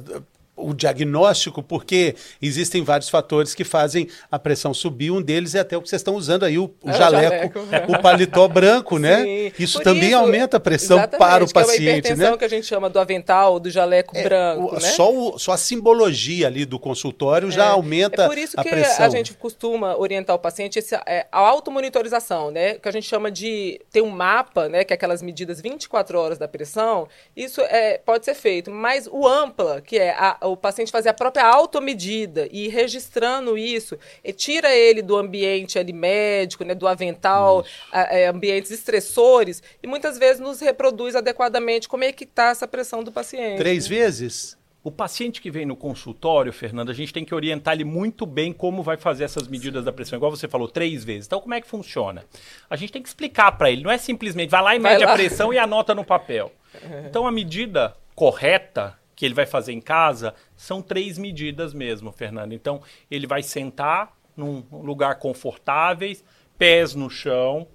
o 0.62 0.74
diagnóstico, 0.74 1.62
porque 1.63 2.15
existem 2.41 2.84
vários 2.84 3.10
fatores 3.10 3.54
que 3.54 3.63
fazem 3.63 4.08
a 4.30 4.38
pressão 4.38 4.74
subir. 4.74 5.12
Um 5.12 5.21
deles 5.21 5.56
é 5.56 5.60
até 5.60 5.78
o 5.78 5.82
que 5.82 5.89
vocês 5.89 6.00
estão 6.00 6.15
usando 6.15 6.43
aí, 6.43 6.58
o, 6.58 6.74
o 6.84 6.89
é, 6.89 6.93
jaleco, 6.93 7.60
o, 7.60 7.65
jaleco. 7.65 7.91
o 7.91 8.02
paletó 8.02 8.47
branco, 8.47 8.97
né? 8.97 9.24
Sim. 9.24 9.52
Isso 9.60 9.78
Por 9.78 9.84
também 9.84 10.10
isso, 10.10 10.17
aumenta 10.17 10.58
a 10.58 10.60
pressão 10.60 11.00
para 11.08 11.43
o 11.43 11.52
paciente, 11.52 12.12
é 12.12 12.13
uma 12.13 12.32
né? 12.32 12.38
que 12.38 12.45
a 12.45 12.50
gente 12.50 12.65
chama 12.65 12.89
do 12.89 13.00
avental, 13.00 13.60
do 13.60 13.69
jaleco 13.69 14.15
é, 14.17 14.24
branco, 14.24 14.76
o, 14.76 14.80
né? 14.80 14.80
Só, 14.80 15.13
o, 15.13 15.39
só 15.39 15.54
a 15.54 15.58
simbologia 15.58 16.47
ali 16.47 16.65
do 16.65 16.80
consultório 16.80 17.50
é. 17.50 17.52
já 17.52 17.69
aumenta 17.69 18.26
a 18.26 18.30
pressão. 18.30 18.62
É 18.62 18.63
por 18.63 18.78
isso 18.78 18.97
que 18.97 19.04
a 19.04 19.10
gente 19.10 19.34
costuma 19.34 19.97
orientar 19.97 20.36
o 20.36 20.39
paciente 20.39 20.80
esse, 20.80 20.95
é, 21.06 21.28
a 21.32 21.39
automonitorização, 21.39 22.52
né? 22.52 22.76
Que 22.76 22.88
a 22.88 22.91
gente 22.91 23.08
chama 23.08 23.32
de 23.32 23.82
ter 23.91 24.02
um 24.02 24.10
mapa, 24.10 24.69
né? 24.69 24.84
Que 24.84 24.93
é 24.93 24.95
aquelas 24.95 25.21
medidas 25.21 25.62
24 25.62 26.19
horas 26.19 26.38
da 26.38 26.47
pressão. 26.47 27.08
Isso 27.36 27.62
é, 27.62 27.97
pode 27.97 28.26
ser 28.26 28.34
feito, 28.34 28.71
mas 28.71 29.08
o 29.12 29.28
ampla, 29.28 29.82
que 29.82 29.97
é 29.97 30.12
a, 30.12 30.38
o 30.54 30.58
paciente 30.58 30.92
fazer 30.92 31.10
a 31.10 31.14
própria 31.14 31.46
automedida 31.46 32.48
e 32.52 32.66
ir 32.66 32.70
registrando 32.70 33.58
isso, 33.58 33.98
e 34.24 34.32
tira 34.34 34.74
ele 34.74 35.02
do 35.02 35.18
ambiente 35.18 35.78
ali 35.78 35.94
médico, 35.94 36.64
né, 36.64 36.76
do 36.76 36.88
avental, 36.88 37.66
a, 37.92 38.02
a, 38.02 38.18
é, 38.18 38.28
ambientes 38.28 38.72
estressores, 38.72 39.62
e 39.82 39.88
muitas 39.88 40.18
vezes 40.18 40.40
nos 40.40 40.60
reproduz 40.60 41.16
adequadamente 41.16 41.88
como 41.88 42.04
é 42.04 42.12
que 42.12 42.24
está 42.24 42.50
essa 42.50 42.68
pressão 42.68 43.04
do 43.04 43.12
paciente. 43.12 43.58
Três 43.58 43.88
vezes? 43.88 44.58
O 44.84 44.90
paciente 44.90 45.40
que 45.40 45.52
vem 45.52 45.64
no 45.64 45.76
consultório, 45.76 46.52
Fernando, 46.52 46.90
a 46.90 46.94
gente 46.94 47.14
tem 47.14 47.24
que 47.24 47.36
orientar 47.36 47.76
ele 47.76 47.84
muito 47.84 48.26
bem 48.26 48.52
como 48.52 48.82
vai 48.82 48.98
fazer 48.98 49.24
essas 49.24 49.48
medidas 49.48 49.86
da 49.86 49.94
pressão. 49.94 50.18
Igual 50.18 50.32
você 50.32 50.48
falou, 50.48 50.68
três 50.68 51.04
vezes. 51.04 51.28
Então, 51.28 51.40
como 51.40 51.54
é 51.54 51.62
que 51.62 51.68
funciona? 51.68 52.26
A 52.68 52.76
gente 52.76 52.92
tem 52.92 53.02
que 53.02 53.08
explicar 53.08 53.52
para 53.52 53.70
ele. 53.70 53.84
Não 53.84 53.92
é 53.92 54.00
simplesmente 54.00 54.50
vai 54.50 54.62
lá 54.62 54.76
e 54.76 54.80
mede 54.80 55.06
lá. 55.06 55.12
a 55.12 55.14
pressão 55.14 55.54
e 55.54 55.60
anota 55.60 55.94
no 55.94 56.04
papel. 56.04 56.52
Então, 57.06 57.28
a 57.28 57.32
medida 57.32 57.94
correta 58.16 58.98
que 59.21 59.25
ele 59.27 59.36
vai 59.36 59.45
fazer 59.45 59.71
em 59.71 59.79
casa 59.79 60.34
são 60.55 60.81
três 60.81 61.15
medidas 61.15 61.75
mesmo, 61.75 62.12
Fernando. 62.12 62.53
Então, 62.53 62.81
ele 63.10 63.27
vai 63.27 63.43
sentar 63.43 64.17
num 64.36 64.63
lugar 64.71 65.19
confortável, 65.19 66.12
pés 66.57 66.95
no 66.95 67.07
chão, 67.07 67.67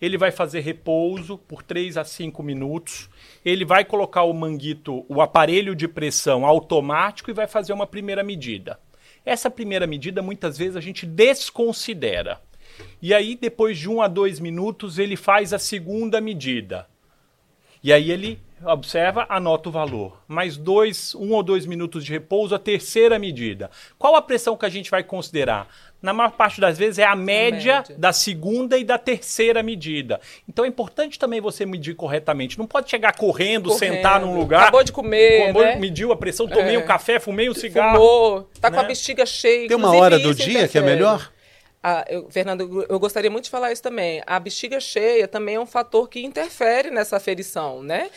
ele 0.00 0.16
vai 0.16 0.30
fazer 0.30 0.60
repouso 0.60 1.36
por 1.36 1.64
3 1.64 1.96
a 1.96 2.04
5 2.04 2.40
minutos, 2.44 3.10
ele 3.44 3.64
vai 3.64 3.84
colocar 3.84 4.22
o 4.22 4.32
manguito, 4.32 5.04
o 5.08 5.20
aparelho 5.20 5.74
de 5.74 5.88
pressão 5.88 6.46
automático 6.46 7.28
e 7.28 7.34
vai 7.34 7.48
fazer 7.48 7.72
uma 7.72 7.88
primeira 7.88 8.22
medida. 8.22 8.78
Essa 9.26 9.50
primeira 9.50 9.88
medida 9.88 10.22
muitas 10.22 10.56
vezes 10.56 10.76
a 10.76 10.80
gente 10.80 11.04
desconsidera. 11.04 12.40
E 13.02 13.12
aí, 13.12 13.34
depois 13.34 13.76
de 13.76 13.90
um 13.90 14.00
a 14.00 14.06
dois 14.06 14.38
minutos, 14.38 15.00
ele 15.00 15.16
faz 15.16 15.52
a 15.52 15.58
segunda 15.58 16.20
medida. 16.20 16.86
E 17.84 17.92
aí 17.92 18.10
ele 18.10 18.38
observa, 18.64 19.26
anota 19.28 19.68
o 19.68 19.72
valor. 19.72 20.16
Mais 20.26 20.56
dois, 20.56 21.14
um 21.14 21.32
ou 21.32 21.42
dois 21.42 21.66
minutos 21.66 22.02
de 22.02 22.12
repouso, 22.12 22.54
a 22.54 22.58
terceira 22.58 23.18
medida. 23.18 23.70
Qual 23.98 24.16
a 24.16 24.22
pressão 24.22 24.56
que 24.56 24.64
a 24.64 24.70
gente 24.70 24.90
vai 24.90 25.04
considerar? 25.04 25.68
Na 26.00 26.14
maior 26.14 26.30
parte 26.30 26.62
das 26.62 26.78
vezes 26.78 26.98
é 26.98 27.04
a 27.04 27.14
média, 27.14 27.76
média, 27.76 27.96
da 27.98 28.10
segunda 28.10 28.78
e 28.78 28.84
da 28.84 28.96
terceira 28.96 29.62
medida. 29.62 30.18
Então 30.48 30.64
é 30.64 30.68
importante 30.68 31.18
também 31.18 31.42
você 31.42 31.66
medir 31.66 31.94
corretamente. 31.94 32.58
Não 32.58 32.66
pode 32.66 32.88
chegar 32.90 33.14
correndo, 33.14 33.68
correndo. 33.68 33.94
sentar 33.94 34.18
num 34.18 34.34
lugar. 34.34 34.62
Acabou 34.62 34.82
de 34.82 34.90
comer. 34.92 35.42
Acabou, 35.42 35.62
né? 35.62 35.76
Mediu 35.76 36.10
a 36.10 36.16
pressão, 36.16 36.48
tomei 36.48 36.76
é. 36.76 36.78
um 36.78 36.86
café, 36.86 37.20
fumei 37.20 37.50
um 37.50 37.54
cigarro. 37.54 37.98
Fumou, 37.98 38.50
tá 38.62 38.70
né? 38.70 38.76
com 38.76 38.80
a 38.80 38.82
né? 38.82 38.88
bexiga 38.88 39.26
cheia. 39.26 39.68
Tem 39.68 39.76
uma 39.76 39.94
hora 39.94 40.18
do 40.18 40.34
dia 40.34 40.46
interfere. 40.46 40.68
que 40.68 40.78
é 40.78 40.80
melhor? 40.80 41.30
Ah, 41.86 42.02
eu, 42.08 42.30
Fernando, 42.30 42.86
eu 42.88 42.98
gostaria 42.98 43.30
muito 43.30 43.44
de 43.44 43.50
falar 43.50 43.70
isso 43.70 43.82
também. 43.82 44.22
A 44.26 44.40
bexiga 44.40 44.80
cheia 44.80 45.28
também 45.28 45.56
é 45.56 45.60
um 45.60 45.66
fator 45.66 46.08
que 46.08 46.24
interfere 46.24 46.90
nessa 46.90 47.18
aferição, 47.18 47.82
né? 47.82 48.08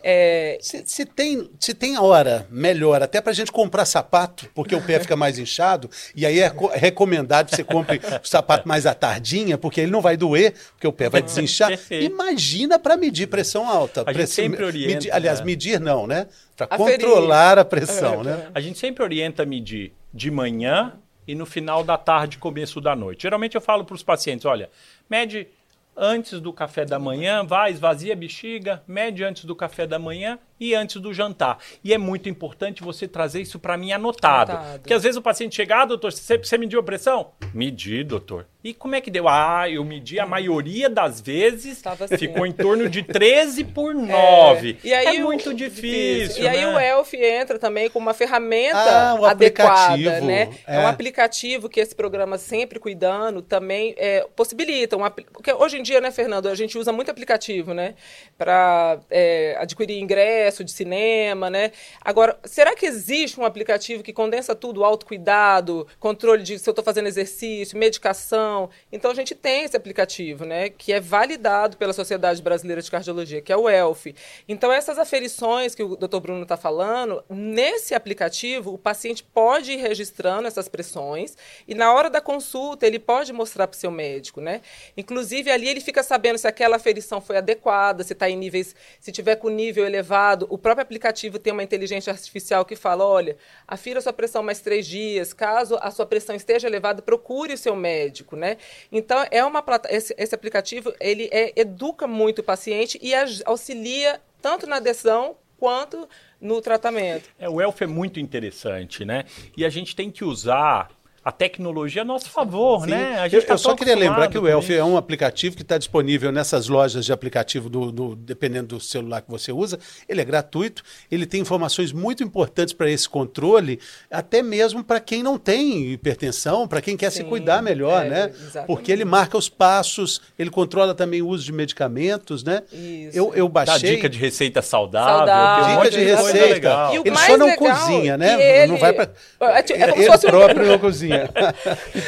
É... 0.00 0.58
Se, 0.60 0.84
se, 0.86 1.04
tem, 1.04 1.50
se 1.58 1.74
tem 1.74 1.98
hora 1.98 2.46
melhor, 2.48 3.02
até 3.02 3.20
para 3.20 3.32
a 3.32 3.34
gente 3.34 3.50
comprar 3.50 3.84
sapato, 3.84 4.48
porque 4.54 4.76
o 4.76 4.80
pé 4.80 5.00
fica 5.00 5.16
mais 5.16 5.40
inchado, 5.40 5.90
e 6.14 6.24
aí 6.24 6.38
é 6.38 6.52
recomendado 6.74 7.50
que 7.50 7.56
você 7.56 7.64
compre 7.64 8.00
o 8.22 8.28
sapato 8.28 8.68
mais 8.68 8.86
à 8.86 8.94
tardinha, 8.94 9.58
porque 9.58 9.80
ele 9.80 9.90
não 9.90 10.00
vai 10.00 10.16
doer, 10.16 10.54
porque 10.74 10.86
o 10.86 10.92
pé 10.92 11.08
vai 11.08 11.20
desinchar. 11.20 11.72
Imagina 11.90 12.78
para 12.78 12.96
medir 12.96 13.26
pressão 13.26 13.68
alta. 13.68 14.04
A 14.06 14.12
gente 14.12 14.30
sempre 14.30 14.62
orienta. 14.62 14.94
Medir, 14.94 15.12
aliás, 15.12 15.40
né? 15.40 15.46
medir 15.46 15.80
não, 15.80 16.06
né? 16.06 16.28
Para 16.56 16.68
controlar 16.68 17.58
a 17.58 17.64
pressão, 17.64 18.20
é, 18.20 18.22
né? 18.38 18.48
A 18.54 18.60
gente 18.60 18.78
sempre 18.78 19.02
orienta 19.02 19.42
a 19.42 19.46
medir 19.46 19.92
de 20.14 20.30
manhã 20.30 20.96
e 21.26 21.34
no 21.34 21.46
final 21.46 21.82
da 21.82 21.98
tarde, 21.98 22.38
começo 22.38 22.80
da 22.80 22.94
noite. 22.94 23.22
Geralmente 23.22 23.54
eu 23.54 23.60
falo 23.60 23.84
para 23.84 23.94
os 23.94 24.02
pacientes, 24.02 24.44
olha, 24.44 24.70
mede 25.08 25.48
antes 25.96 26.40
do 26.40 26.52
café 26.52 26.84
da 26.84 26.98
manhã, 26.98 27.42
vai, 27.44 27.70
esvazia 27.70 28.12
a 28.12 28.16
bexiga, 28.16 28.82
mede 28.86 29.24
antes 29.24 29.44
do 29.44 29.56
café 29.56 29.86
da 29.86 29.98
manhã 29.98 30.38
e 30.60 30.74
antes 30.74 31.00
do 31.00 31.12
jantar. 31.12 31.58
E 31.82 31.94
é 31.94 31.98
muito 31.98 32.28
importante 32.28 32.82
você 32.82 33.08
trazer 33.08 33.40
isso 33.40 33.58
para 33.58 33.76
mim 33.76 33.92
anotado. 33.92 34.52
anotado. 34.52 34.80
Porque 34.80 34.92
às 34.92 35.02
vezes 35.02 35.16
o 35.16 35.22
paciente 35.22 35.56
chega, 35.56 35.82
ah, 35.82 35.84
doutor, 35.86 36.12
você, 36.12 36.36
você 36.36 36.58
mediu 36.58 36.80
a 36.80 36.82
pressão? 36.82 37.30
Medi, 37.54 38.04
doutor. 38.04 38.46
E 38.66 38.74
como 38.74 38.96
é 38.96 39.00
que 39.00 39.12
deu? 39.12 39.28
Ah, 39.28 39.70
eu 39.70 39.84
medi 39.84 40.18
a 40.18 40.26
maioria 40.26 40.90
das 40.90 41.20
vezes, 41.20 41.80
assim. 41.86 42.18
ficou 42.18 42.44
em 42.44 42.50
torno 42.50 42.88
de 42.88 43.00
13 43.06 43.62
por 43.62 43.94
9. 43.94 44.78
É, 44.82 44.88
e 44.88 44.92
aí 44.92 45.18
é 45.18 45.20
o, 45.20 45.22
muito 45.22 45.54
difícil. 45.54 46.26
difícil. 46.26 46.42
E 46.42 46.48
né? 46.48 46.50
aí 46.50 46.66
o 46.66 46.76
ELF 46.76 47.14
entra 47.14 47.60
também 47.60 47.88
com 47.88 48.00
uma 48.00 48.12
ferramenta 48.12 48.76
ah, 48.76 49.30
adequada, 49.30 50.20
né? 50.20 50.50
É. 50.66 50.78
é. 50.78 50.80
um 50.80 50.88
aplicativo 50.88 51.68
que 51.68 51.78
esse 51.78 51.94
programa 51.94 52.38
sempre 52.38 52.80
cuidando 52.80 53.40
também 53.40 53.94
é, 53.96 54.26
possibilita. 54.34 54.96
Um, 54.96 55.08
porque 55.32 55.52
hoje 55.52 55.78
em 55.78 55.82
dia, 55.84 56.00
né, 56.00 56.10
Fernando, 56.10 56.48
a 56.48 56.54
gente 56.56 56.76
usa 56.76 56.92
muito 56.92 57.08
aplicativo, 57.08 57.72
né? 57.72 57.94
Para 58.36 58.98
é, 59.08 59.56
adquirir 59.60 60.00
ingresso 60.00 60.64
de 60.64 60.72
cinema, 60.72 61.48
né? 61.48 61.70
Agora, 62.04 62.36
será 62.42 62.74
que 62.74 62.84
existe 62.84 63.38
um 63.38 63.44
aplicativo 63.44 64.02
que 64.02 64.12
condensa 64.12 64.56
tudo, 64.56 64.82
autocuidado, 64.82 65.86
controle 66.00 66.42
de 66.42 66.58
se 66.58 66.68
eu 66.68 66.72
estou 66.72 66.84
fazendo 66.84 67.06
exercício, 67.06 67.78
medicação? 67.78 68.55
Então 68.90 69.10
a 69.10 69.14
gente 69.14 69.34
tem 69.34 69.64
esse 69.64 69.76
aplicativo, 69.76 70.44
né? 70.44 70.70
Que 70.70 70.92
é 70.92 71.00
validado 71.00 71.76
pela 71.76 71.92
Sociedade 71.92 72.42
Brasileira 72.42 72.82
de 72.82 72.90
Cardiologia, 72.90 73.40
que 73.40 73.52
é 73.52 73.56
o 73.56 73.68
ELF. 73.68 74.14
Então 74.48 74.72
essas 74.72 74.98
aferições 74.98 75.74
que 75.74 75.82
o 75.82 75.96
Dr. 75.96 76.18
Bruno 76.18 76.42
está 76.42 76.56
falando, 76.56 77.22
nesse 77.28 77.94
aplicativo 77.94 78.72
o 78.72 78.78
paciente 78.78 79.22
pode 79.22 79.72
ir 79.72 79.76
registrando 79.76 80.48
essas 80.48 80.68
pressões 80.68 81.36
e 81.68 81.74
na 81.74 81.92
hora 81.92 82.10
da 82.10 82.20
consulta 82.20 82.86
ele 82.86 82.98
pode 82.98 83.32
mostrar 83.32 83.66
para 83.66 83.76
o 83.76 83.78
seu 83.78 83.90
médico, 83.90 84.40
né? 84.40 84.60
Inclusive 84.96 85.50
ali 85.50 85.68
ele 85.68 85.80
fica 85.80 86.02
sabendo 86.02 86.38
se 86.38 86.48
aquela 86.48 86.76
aferição 86.76 87.20
foi 87.20 87.36
adequada, 87.36 88.02
se 88.02 88.12
está 88.12 88.28
em 88.28 88.36
níveis, 88.36 88.74
se 89.00 89.12
tiver 89.12 89.36
com 89.36 89.48
nível 89.48 89.86
elevado 89.86 90.46
o 90.48 90.58
próprio 90.58 90.82
aplicativo 90.82 91.38
tem 91.38 91.52
uma 91.52 91.62
inteligência 91.62 92.12
artificial 92.12 92.64
que 92.64 92.76
fala: 92.76 93.04
olha, 93.04 93.36
afira 93.66 94.00
sua 94.00 94.12
pressão 94.12 94.42
mais 94.42 94.60
três 94.60 94.86
dias, 94.86 95.32
caso 95.32 95.76
a 95.80 95.90
sua 95.90 96.06
pressão 96.06 96.34
esteja 96.34 96.66
elevada, 96.66 97.02
procure 97.02 97.54
o 97.54 97.58
seu 97.58 97.76
médico, 97.76 98.36
né? 98.36 98.45
Então, 98.90 99.24
é 99.30 99.44
uma 99.44 99.64
esse, 99.88 100.14
esse 100.18 100.34
aplicativo 100.34 100.92
ele 101.00 101.28
é, 101.32 101.52
educa 101.58 102.06
muito 102.06 102.40
o 102.40 102.44
paciente 102.44 102.98
e 103.02 103.12
auxilia 103.44 104.20
tanto 104.40 104.66
na 104.66 104.76
adesão 104.76 105.36
quanto 105.58 106.08
no 106.40 106.60
tratamento. 106.60 107.28
É, 107.38 107.48
o 107.48 107.60
ELF 107.60 107.82
é 107.82 107.86
muito 107.86 108.20
interessante, 108.20 109.04
né? 109.04 109.24
E 109.56 109.64
a 109.64 109.70
gente 109.70 109.96
tem 109.96 110.10
que 110.10 110.24
usar 110.24 110.90
a 111.26 111.32
tecnologia 111.32 112.02
a 112.02 112.04
nosso 112.04 112.30
favor, 112.30 112.84
Sim. 112.84 112.90
né? 112.90 113.18
A 113.18 113.24
gente 113.26 113.42
eu, 113.42 113.46
tá 113.48 113.54
eu 113.54 113.58
só 113.58 113.74
queria 113.74 113.96
lembrar 113.96 114.28
que 114.28 114.38
o 114.38 114.46
Elf 114.46 114.70
é 114.70 114.84
um 114.84 114.96
aplicativo 114.96 115.56
que 115.56 115.62
está 115.62 115.76
disponível 115.76 116.30
nessas 116.30 116.68
lojas 116.68 117.04
de 117.04 117.12
aplicativo, 117.12 117.68
do, 117.68 117.90
do, 117.90 118.14
dependendo 118.14 118.76
do 118.76 118.80
celular 118.80 119.20
que 119.22 119.28
você 119.28 119.50
usa. 119.50 119.76
Ele 120.08 120.20
é 120.20 120.24
gratuito, 120.24 120.84
ele 121.10 121.26
tem 121.26 121.40
informações 121.40 121.90
muito 121.90 122.22
importantes 122.22 122.72
para 122.72 122.88
esse 122.88 123.08
controle, 123.08 123.80
até 124.08 124.40
mesmo 124.40 124.84
para 124.84 125.00
quem 125.00 125.20
não 125.20 125.36
tem 125.36 125.90
hipertensão, 125.90 126.68
para 126.68 126.80
quem 126.80 126.96
quer 126.96 127.10
Sim, 127.10 127.16
se 127.16 127.24
cuidar 127.24 127.60
melhor, 127.60 128.06
é, 128.06 128.08
né? 128.08 128.30
Exatamente. 128.32 128.66
Porque 128.68 128.92
ele 128.92 129.04
marca 129.04 129.36
os 129.36 129.48
passos, 129.48 130.22
ele 130.38 130.48
controla 130.48 130.94
também 130.94 131.22
o 131.22 131.28
uso 131.28 131.44
de 131.44 131.52
medicamentos, 131.52 132.44
né? 132.44 132.62
Isso. 132.72 133.18
Eu, 133.18 133.34
eu 133.34 133.48
baixei... 133.48 133.74
Dá 133.74 133.96
dica 133.96 134.08
de 134.08 134.18
receita 134.20 134.62
saudável. 134.62 135.16
saudável. 135.16 135.74
Dica 135.74 135.90
de, 135.90 136.04
de 136.04 136.04
receita. 136.04 136.90
Ele 137.04 137.16
só 137.16 137.36
não 137.36 137.56
cozinha, 137.56 138.16
né? 138.16 138.62
Ele... 138.62 138.70
Não 138.70 138.78
vai 138.78 138.92
para... 138.92 139.10
É, 139.40 139.58
é, 139.58 139.72
é 139.72 140.02
ele 140.02 140.18
próprio 140.18 140.66
não 140.68 140.78
cozinha. 140.78 141.15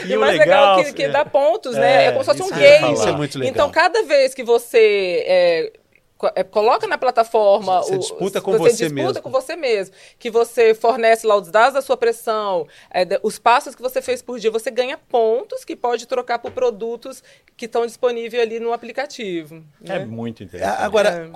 E, 0.07 0.17
o 0.17 0.21
mais 0.21 0.39
legal, 0.39 0.77
legal 0.77 0.85
que, 0.85 0.93
que 0.93 1.09
dá 1.09 1.25
pontos, 1.25 1.75
né? 1.75 2.07
É 2.07 2.13
como 2.13 2.25
se 2.25 2.31
fosse 2.31 2.43
um 2.43 2.57
game. 2.57 2.93
Isso 2.93 3.09
é 3.09 3.13
muito 3.13 3.39
legal. 3.39 3.53
Então, 3.53 3.71
cada 3.71 4.03
vez 4.05 4.35
que 4.35 4.43
você 4.43 5.25
é, 5.27 5.73
é, 6.35 6.43
coloca 6.43 6.87
na 6.87 6.99
plataforma. 6.99 7.81
Você 7.83 7.99
disputa 7.99 8.41
com 8.41 8.53
você, 8.53 8.71
você 8.71 8.85
disputa 8.85 9.03
mesmo. 9.03 9.23
com 9.23 9.31
você 9.31 9.55
mesmo. 9.55 9.95
Que 10.19 10.31
você 10.31 10.75
fornece 10.75 11.27
lá 11.27 11.37
os 11.37 11.49
dados 11.49 11.75
da 11.75 11.83
sua 11.83 11.97
pressão, 11.97 12.67
é, 12.93 13.07
os 13.23 13.39
passos 13.39 13.75
que 13.75 13.83
você 13.83 14.03
fez 14.03 14.21
por 14.21 14.39
dia, 14.39 14.51
você 14.51 14.71
ganha 14.71 14.99
pontos 14.99 15.65
que 15.65 15.77
pode 15.77 16.07
trocar 16.07 16.41
por 16.41 16.51
produtos 16.51 17.23
que 17.57 17.67
estão 17.67 17.87
disponíveis 17.87 18.43
ali 18.43 18.59
no 18.59 18.73
aplicativo. 18.73 19.63
É 19.85 19.99
né? 20.01 20.05
muito 20.05 20.43
interessante. 20.43 20.83
Agora, 20.83 21.31